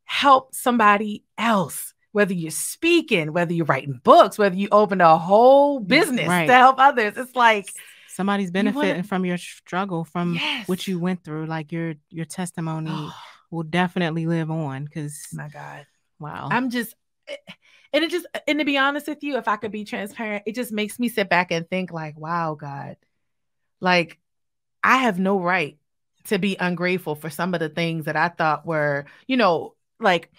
help 0.05 0.53
somebody 0.53 1.23
else. 1.37 1.93
Whether 2.11 2.35
you're 2.35 2.51
speaking, 2.51 3.33
whether 3.33 3.53
you're 3.53 3.65
writing 3.65 3.99
books, 4.03 4.37
whether 4.37 4.55
you 4.55 4.67
open 4.71 5.01
a 5.01 5.17
whole 5.17 5.79
business 5.79 6.27
Right. 6.27 6.45
to 6.45 6.53
help 6.53 6.75
others, 6.77 7.17
it's 7.17 7.35
like, 7.35 7.67
Somebody's 8.09 8.51
wanna- 8.51 8.71
benefiting 8.71 9.01
from 9.03 9.25
your 9.25 9.39
struggle, 9.39 10.03
from 10.05 10.35
yes. 10.35 10.67
what 10.67 10.87
you 10.87 10.99
went 10.99 11.23
through. 11.23 11.47
Like 11.47 11.71
your 11.71 11.95
your 12.11 12.25
testimony 12.25 12.91
Oh, 12.93 13.11
will 13.53 13.63
definitely 13.63 14.25
live 14.25 14.49
on. 14.51 14.85
Because 14.85 15.27
my 15.31 15.47
God. 15.47 15.85
wow, 16.19 16.49
I'm 16.51 16.69
just, 16.69 16.95
eh, 17.27 17.35
and 17.93 18.03
it 18.03 18.11
just, 18.11 18.25
and 18.47 18.59
to 18.59 18.65
be 18.65 18.77
honest 18.77 19.07
with 19.07 19.23
you, 19.23 19.37
if 19.37 19.47
I 19.47 19.55
could 19.57 19.71
be 19.71 19.85
transparent, 19.85 20.43
it 20.45 20.55
just 20.55 20.71
makes 20.71 20.99
me 20.99 21.07
sit 21.07 21.29
back 21.29 21.51
and 21.51 21.69
think, 21.69 21.91
like, 21.91 22.17
wow, 22.17 22.55
God, 22.55 22.97
like, 23.79 24.19
I 24.83 24.97
have 24.97 25.19
no 25.19 25.39
right 25.39 25.77
to 26.25 26.39
be 26.39 26.57
ungrateful 26.59 27.15
for 27.15 27.29
some 27.29 27.53
of 27.53 27.59
the 27.59 27.69
things 27.69 28.05
that 28.05 28.15
I 28.15 28.29
thought 28.29 28.65
were, 28.65 29.05
you 29.27 29.37
know, 29.37 29.75
like 29.99 30.31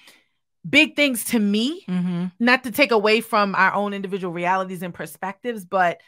big 0.68 0.96
things 0.96 1.26
to 1.26 1.38
me, 1.38 1.84
hmm 1.86 2.26
not 2.40 2.64
to 2.64 2.72
take 2.72 2.90
away 2.90 3.20
from 3.20 3.54
our 3.54 3.72
own 3.74 3.94
individual 3.94 4.32
realities 4.32 4.82
and 4.82 4.92
perspectives, 4.92 5.64
but 5.64 6.00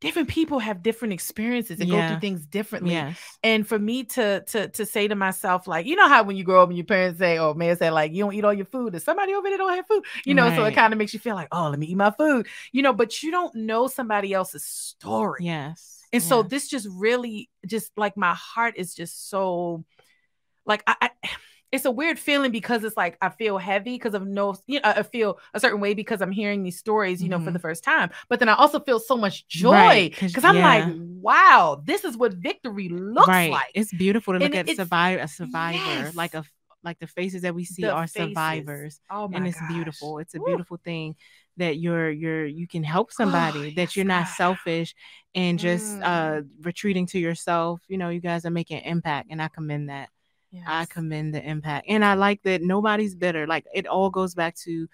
different 0.00 0.28
people 0.28 0.58
have 0.58 0.82
different 0.82 1.14
experiences 1.14 1.80
and 1.80 1.90
go 1.90 2.06
through 2.06 2.20
things 2.20 2.44
differently. 2.44 2.92
Yes, 2.92 3.18
and 3.42 3.66
for 3.66 3.78
me 3.78 4.04
to 4.04 4.42
to 4.42 4.68
to 4.68 4.86
say 4.86 5.08
to 5.08 5.14
myself 5.14 5.66
like 5.66 5.86
you 5.86 5.96
know 5.96 6.08
how 6.08 6.22
when 6.22 6.36
you 6.36 6.44
grow 6.44 6.62
up 6.62 6.68
and 6.68 6.76
your 6.76 6.84
parents 6.84 7.18
say 7.18 7.38
or 7.38 7.54
may 7.54 7.74
say 7.74 7.90
like 7.90 8.12
you 8.12 8.22
don't 8.22 8.34
eat 8.34 8.44
all 8.44 8.52
your 8.52 8.66
food 8.66 8.92
and 8.92 9.02
somebody 9.02 9.34
over 9.34 9.48
there 9.48 9.58
don't 9.58 9.74
have 9.74 9.86
food 9.86 10.04
you 10.24 10.34
know 10.34 10.54
so 10.54 10.64
it 10.64 10.74
kind 10.74 10.92
of 10.92 10.98
makes 10.98 11.14
you 11.14 11.20
feel 11.20 11.34
like 11.34 11.48
oh 11.52 11.68
let 11.68 11.78
me 11.78 11.86
eat 11.86 11.96
my 11.96 12.10
food 12.10 12.46
you 12.72 12.82
know 12.82 12.92
but 12.92 13.22
you 13.22 13.30
don't 13.30 13.54
know 13.54 13.86
somebody 13.86 14.32
else's 14.32 14.64
story. 14.64 15.44
Yes. 15.44 16.02
and 16.12 16.22
so 16.22 16.42
this 16.42 16.68
just 16.68 16.86
really 16.90 17.50
just 17.66 17.90
like 17.96 18.16
my 18.16 18.34
heart 18.34 18.74
is 18.76 18.94
just 18.94 19.28
so 19.30 19.84
like 20.66 20.82
I, 20.86 20.96
I 21.00 21.10
it's 21.72 21.84
a 21.84 21.90
weird 21.90 22.18
feeling 22.18 22.52
because 22.52 22.84
it's 22.84 22.96
like 22.96 23.18
I 23.20 23.28
feel 23.28 23.58
heavy 23.58 23.94
because 23.96 24.14
of 24.14 24.26
no, 24.26 24.54
you 24.66 24.80
know, 24.80 24.88
I 24.88 25.02
feel 25.02 25.38
a 25.52 25.60
certain 25.60 25.80
way 25.80 25.94
because 25.94 26.22
I'm 26.22 26.30
hearing 26.30 26.62
these 26.62 26.78
stories, 26.78 27.22
you 27.22 27.28
know, 27.28 27.38
for 27.40 27.50
Mhm. 27.50 27.54
the 27.54 27.58
first 27.58 27.82
time. 27.84 28.10
But 28.28 28.38
then 28.38 28.48
I 28.48 28.54
also 28.54 28.78
feel 28.80 29.00
so 29.00 29.16
much 29.16 29.46
joy 29.48 29.72
Right, 29.72 30.16
'cause- 30.16 30.30
because 30.32 30.44
I'm 30.44 30.56
yeah. 30.56 30.84
like, 30.86 30.94
wow, 30.96 31.82
this 31.84 32.04
is 32.04 32.16
what 32.16 32.34
victory 32.34 32.88
looks 32.88 33.28
right. 33.28 33.50
like. 33.50 33.70
It's 33.74 33.92
beautiful 33.92 34.32
to 34.34 34.36
And 34.44 34.54
look 34.54 34.66
it- 34.66 34.70
at 34.70 34.76
survivor 34.76 35.22
a 35.22 35.28
survivor 35.28 35.76
Yes. 35.78 36.14
like 36.14 36.34
a 36.34 36.44
like 36.84 37.00
the 37.00 37.06
faces 37.08 37.42
that 37.42 37.52
we 37.52 37.64
see 37.64 37.82
The 37.82 37.90
are 37.92 38.06
faces. 38.06 38.28
survivors 38.28 39.00
Oh 39.10 39.26
my 39.26 39.38
and 39.38 39.48
it's 39.48 39.58
gosh. 39.58 39.68
beautiful 39.72 40.18
it's 40.18 40.36
a 40.36 40.38
Woo. 40.38 40.46
beautiful 40.46 40.76
thing 40.84 41.16
that 41.56 41.78
you're 41.78 42.10
you're 42.12 42.46
you 42.46 42.68
can 42.68 42.84
help 42.84 43.10
somebody 43.12 43.70
that 43.74 43.80
yes, 43.80 43.96
you're 43.96 44.04
not 44.04 44.26
God. 44.26 44.34
selfish 44.34 44.94
and 45.34 45.58
just 45.58 45.98
Mm. 45.98 46.02
uh 46.04 46.42
retreating 46.62 47.06
to 47.06 47.18
yourself 47.18 47.80
you 47.88 47.98
know 47.98 48.10
you 48.10 48.20
guys 48.20 48.46
are 48.46 48.50
making 48.50 48.82
impact 48.82 49.26
and 49.32 49.42
i 49.42 49.48
commend 49.48 49.88
that 49.88 50.10
i 50.66 50.84
commend 50.86 51.34
the 51.34 51.42
impact 51.42 51.86
and 51.88 52.04
i 52.04 52.14
like 52.14 52.42
that 52.42 52.62
nobody's 52.62 53.14
bitter 53.14 53.46
like 53.46 53.64
it 53.74 53.86
all 53.86 54.10
goes 54.10 54.34
back 54.34 54.54
to 54.56 54.88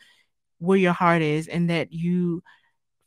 where 0.58 0.78
your 0.78 0.92
heart 0.92 1.22
is 1.22 1.48
and 1.48 1.70
that 1.70 1.92
you 1.92 2.42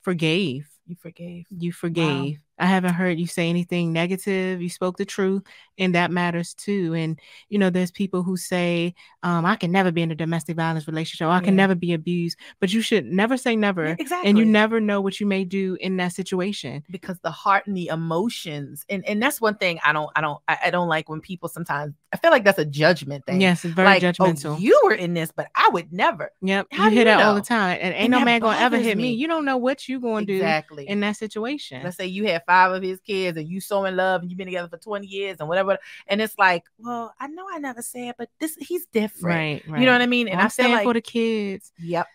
forgave 0.01 0.67
you 0.87 0.95
forgave. 0.95 1.45
you 1.49 1.71
forgave. 1.71 2.39
I 2.57 2.65
haven't 2.67 2.93
heard 2.93 3.19
you 3.19 3.27
say 3.27 3.49
anything 3.49 3.91
negative. 3.91 4.61
You 4.61 4.69
spoke 4.69 4.97
the 4.97 5.05
truth, 5.05 5.43
and 5.77 5.93
that 5.95 6.09
matters 6.11 6.53
too. 6.53 6.93
And 6.93 7.19
you 7.49 7.59
know, 7.59 7.69
there's 7.69 7.91
people 7.91 8.23
who 8.23 8.37
say, 8.37 8.95
um, 9.23 9.45
"I 9.45 9.55
can 9.57 9.71
never 9.71 9.91
be 9.91 10.01
in 10.01 10.11
a 10.11 10.15
domestic 10.15 10.55
violence 10.55 10.87
relationship. 10.87 11.25
Or, 11.27 11.31
I 11.31 11.39
can 11.39 11.55
Yeah. 11.55 11.63
never 11.67 11.75
be 11.75 11.93
abused." 11.93 12.37
But 12.61 12.71
you 12.73 12.81
should 12.81 13.05
never 13.05 13.35
say 13.37 13.55
never, 13.57 13.87
Yeah, 13.87 13.95
exactly. 13.99 14.29
and 14.29 14.37
you 14.37 14.45
never 14.45 14.79
know 14.79 15.01
what 15.01 15.19
you 15.19 15.25
may 15.25 15.43
do 15.43 15.77
in 15.81 15.97
that 15.97 16.13
situation. 16.13 16.83
because 16.89 17.19
the 17.19 17.31
heart 17.31 17.67
and 17.67 17.75
the 17.75 17.87
emotions, 17.87 18.85
and 18.89 19.05
and 19.05 19.21
that's 19.21 19.41
one 19.41 19.55
thing 19.55 19.79
I 19.83 19.91
don't 19.93 20.09
I 20.15 20.21
don't 20.21 20.39
I, 20.47 20.57
I 20.65 20.69
don't 20.71 20.87
like 20.87 21.09
when 21.09 21.19
people 21.21 21.49
sometimes 21.49 21.93
I 22.13 22.17
feel 22.17 22.31
like 22.31 22.45
that's 22.45 22.59
a 22.59 22.65
judgment 22.65 23.25
thing. 23.25 23.41
Yes, 23.41 23.65
it's 23.65 23.73
very 23.73 23.87
like, 23.87 24.01
judgmental. 24.01 24.55
Oh, 24.55 24.57
you 24.57 24.79
were 24.85 24.93
in 24.93 25.13
this, 25.13 25.31
but 25.35 25.47
I 25.55 25.69
would 25.73 25.91
never. 25.91 26.31
yep, 26.41 26.67
how 26.71 26.85
you 26.85 26.91
hear 26.91 26.99
you 26.99 27.05
that 27.05 27.19
all 27.21 27.35
the 27.35 27.41
time, 27.41 27.77
and 27.81 27.93
ain't 27.93 28.03
And 28.03 28.11
no 28.11 28.23
man 28.23 28.39
gonna 28.39 28.57
ever 28.59 28.77
hit 28.77 28.95
me. 28.97 29.03
me. 29.03 29.13
You 29.13 29.27
don't 29.27 29.43
know 29.43 29.57
what 29.57 29.89
you're 29.89 29.99
gonna 29.99 30.25
do 30.25 30.35
Exactly. 30.35 30.87
in 30.87 31.01
that 31.01 31.17
situation. 31.17 31.83
Let's 31.83 31.97
say 31.97 32.07
you 32.07 32.25
had 32.27 32.44
five 32.45 32.71
of 32.71 32.83
his 32.83 32.99
kids 32.99 33.37
and 33.37 33.47
you 33.47 33.59
so 33.61 33.85
in 33.85 33.95
love 33.95 34.21
and 34.21 34.29
you've 34.31 34.37
been 34.37 34.47
together 34.47 34.67
for 34.69 34.77
20 34.77 35.05
years 35.07 35.37
and 35.39 35.49
whatever. 35.49 35.77
And 36.07 36.21
it's 36.21 36.37
like, 36.37 36.63
well, 36.77 37.13
I 37.19 37.27
know 37.27 37.45
I 37.51 37.59
never 37.59 37.81
said, 37.81 38.15
but 38.17 38.29
this 38.39 38.55
he's 38.59 38.85
different. 38.87 39.23
Right, 39.35 39.63
right. 39.67 39.79
You 39.79 39.85
know 39.85 39.91
what 39.91 40.01
I 40.01 40.05
mean? 40.07 40.27
And 40.27 40.39
I'm 40.39 40.45
I 40.45 40.49
staying 40.49 40.71
like 40.71 40.83
for 40.83 40.93
the 40.93 41.01
kids. 41.01 41.71
Yep. 41.79 42.07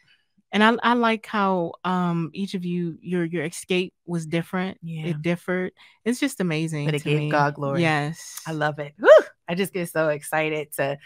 and 0.53 0.65
I, 0.65 0.75
I 0.83 0.95
like 0.95 1.27
how 1.27 1.73
um 1.85 2.31
each 2.35 2.55
of 2.55 2.65
you 2.65 2.99
your 3.01 3.25
your 3.25 3.45
escape 3.45 3.95
was 4.07 4.27
different 4.27 4.79
Yeah. 4.83 5.07
it 5.11 5.23
differed 5.23 5.73
it's 6.05 6.19
just 6.19 6.41
amazing 6.41 6.87
But 6.87 6.95
it 6.97 7.05
gave 7.05 7.19
me. 7.19 7.31
God 7.31 7.55
glory. 7.55 7.83
yes 7.83 8.41
I 8.47 8.53
love 8.53 8.79
it. 8.81 8.95
Woo! 8.99 9.09
I 9.49 9.55
just 9.55 9.73
get 9.73 9.89
so 9.91 10.09
excited 10.09 10.73
to 10.75 10.99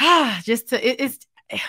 ah, 0.00 0.40
just 0.44 0.68
to 0.70 0.76
it, 0.88 1.00
it's 1.00 1.18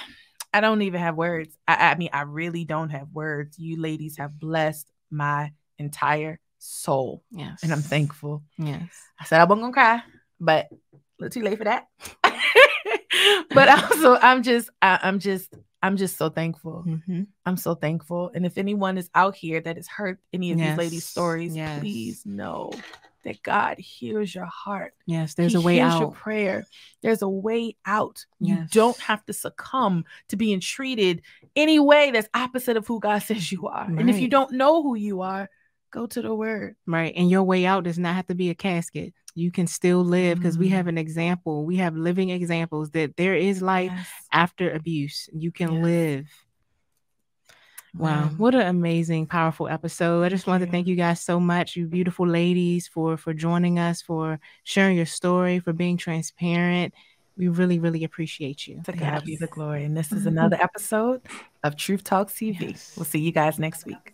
I 0.53 0.61
don't 0.61 0.81
even 0.81 1.01
have 1.01 1.15
words. 1.15 1.55
I, 1.67 1.91
I 1.91 1.95
mean, 1.95 2.09
I 2.13 2.21
really 2.21 2.63
don't 2.65 2.89
have 2.89 3.09
words. 3.13 3.59
You 3.59 3.79
ladies 3.79 4.17
have 4.17 4.39
blessed 4.39 4.89
my 5.11 5.51
entire 5.77 6.39
soul. 6.67 7.23
yes 7.32 7.63
And 7.63 7.71
I'm 7.71 7.82
thankful. 7.82 8.43
yes 8.58 8.89
I 9.19 9.25
said 9.25 9.41
I 9.41 9.45
wasn't 9.45 9.62
gonna 9.62 9.73
cry, 9.73 10.03
but 10.39 10.67
a 10.71 10.97
little 11.19 11.41
too 11.41 11.41
late 11.47 11.58
for 11.58 11.63
that. 11.63 11.88
but 13.53 13.69
also, 13.69 14.17
I'm 14.17 14.43
just, 14.43 14.69
I, 14.82 14.99
I'm 15.01 15.19
just, 15.19 15.53
I'm 15.82 15.97
just 15.97 16.17
so 16.17 16.30
thankful. 16.30 16.82
hmm 16.82 17.23
I'm 17.45 17.58
so 17.58 17.75
thankful. 17.75 18.32
And 18.34 18.45
if 18.45 18.58
anyone 18.58 18.97
is 18.97 19.10
out 19.15 19.36
here 19.36 19.62
that 19.62 19.77
has 19.77 19.88
heard 19.88 20.17
any 20.34 20.51
of 20.51 20.58
these 20.58 20.77
ladies' 20.77 21.06
stories, 21.06 21.56
yes. 21.56 21.80
please 21.80 22.25
know 22.25 22.73
that 23.23 23.41
God 23.43 23.77
hears 23.77 24.34
your 24.34 24.45
heart. 24.45 24.93
yes 25.06 25.34
there's 25.34 25.53
He 25.53 25.58
a 25.58 25.62
way 25.62 25.75
hears 25.75 25.93
Your 25.99 26.10
out 26.10 26.13
prayer. 26.13 26.65
There's 27.01 27.21
a 27.21 27.30
way 27.30 27.75
out. 27.86 28.25
You 28.39 28.65
don't 28.71 28.99
have 28.99 29.25
to 29.25 29.34
succumb 29.34 30.06
to 30.30 30.36
being 30.36 30.60
treated 30.60 31.21
any 31.56 31.80
way 31.80 32.12
that's 32.12 32.30
opposite 32.34 32.77
of 32.77 32.86
who 32.88 32.99
God 32.99 33.19
says 33.19 33.51
you 33.51 33.67
are. 33.67 33.86
And 33.86 34.10
if 34.10 34.19
you 34.19 34.27
don't 34.27 34.51
know 34.51 34.84
who 34.84 34.95
you 34.95 35.21
are, 35.21 35.49
go 35.91 36.06
to 36.06 36.21
the 36.21 36.34
Word. 36.34 36.76
right 36.86 37.13
and 37.15 37.30
your 37.30 37.43
way 37.43 37.65
out 37.65 37.84
does 37.84 37.97
not 38.00 38.15
have 38.15 38.28
to 38.28 38.36
be 38.36 38.50
a 38.50 38.56
casket 38.56 39.13
you 39.36 39.52
can 39.52 39.67
still 39.67 40.04
live 40.04 40.38
because 40.39 40.58
we 40.58 40.67
Mm. 40.67 40.71
have 40.71 40.88
an 40.88 40.97
example 40.97 41.65
we 41.65 41.78
have 41.78 41.95
living 41.95 42.30
examples 42.32 42.91
that 42.91 43.15
there 43.17 43.36
is 43.36 43.62
life 43.62 43.91
Yes. 43.95 44.08
after 44.32 44.71
abuse 44.71 45.30
you 45.34 45.52
can 45.52 45.73
Yes. 45.73 45.84
live 45.84 46.28
Wow, 47.95 48.30
what 48.38 48.54
an 48.54 48.62
amazing, 48.67 49.26
powerful 49.26 49.67
episode. 49.67 50.23
I 50.23 50.30
just 50.30 50.45
you. 50.45 50.65
to 50.65 50.71
thank 50.71 50.86
you 50.86 50.95
guys 50.95 51.19
so 51.19 51.39
much, 51.39 51.76
you 51.76 51.88
beautiful 51.88 52.28
ladies, 52.28 52.88
for 52.88 53.17
for 53.17 53.34
joining 53.34 53.80
us, 53.80 54.04
for 54.04 54.39
sharing 54.63 54.95
your 54.97 55.08
story, 55.08 55.58
for 55.58 55.73
being 55.73 55.97
transparent. 55.97 56.93
We 57.38 57.47
really, 57.47 57.80
really 57.80 58.04
appreciate 58.04 58.67
you. 58.67 58.82
To 58.84 58.91
God 58.91 59.23
be 59.26 59.36
the 59.36 59.47
glory. 59.47 59.84
And 59.84 59.97
this 59.97 60.12
is 60.12 60.26
another 60.34 60.58
episode 60.62 61.21
of 61.63 61.76
Truth 61.76 62.04
Talks 62.04 62.34
TV. 62.34 62.62
Yes. 62.71 62.93
We'll 62.95 63.06
see 63.06 63.19
you 63.19 63.32
guys 63.32 63.58
next 63.58 63.84
week. 63.88 64.13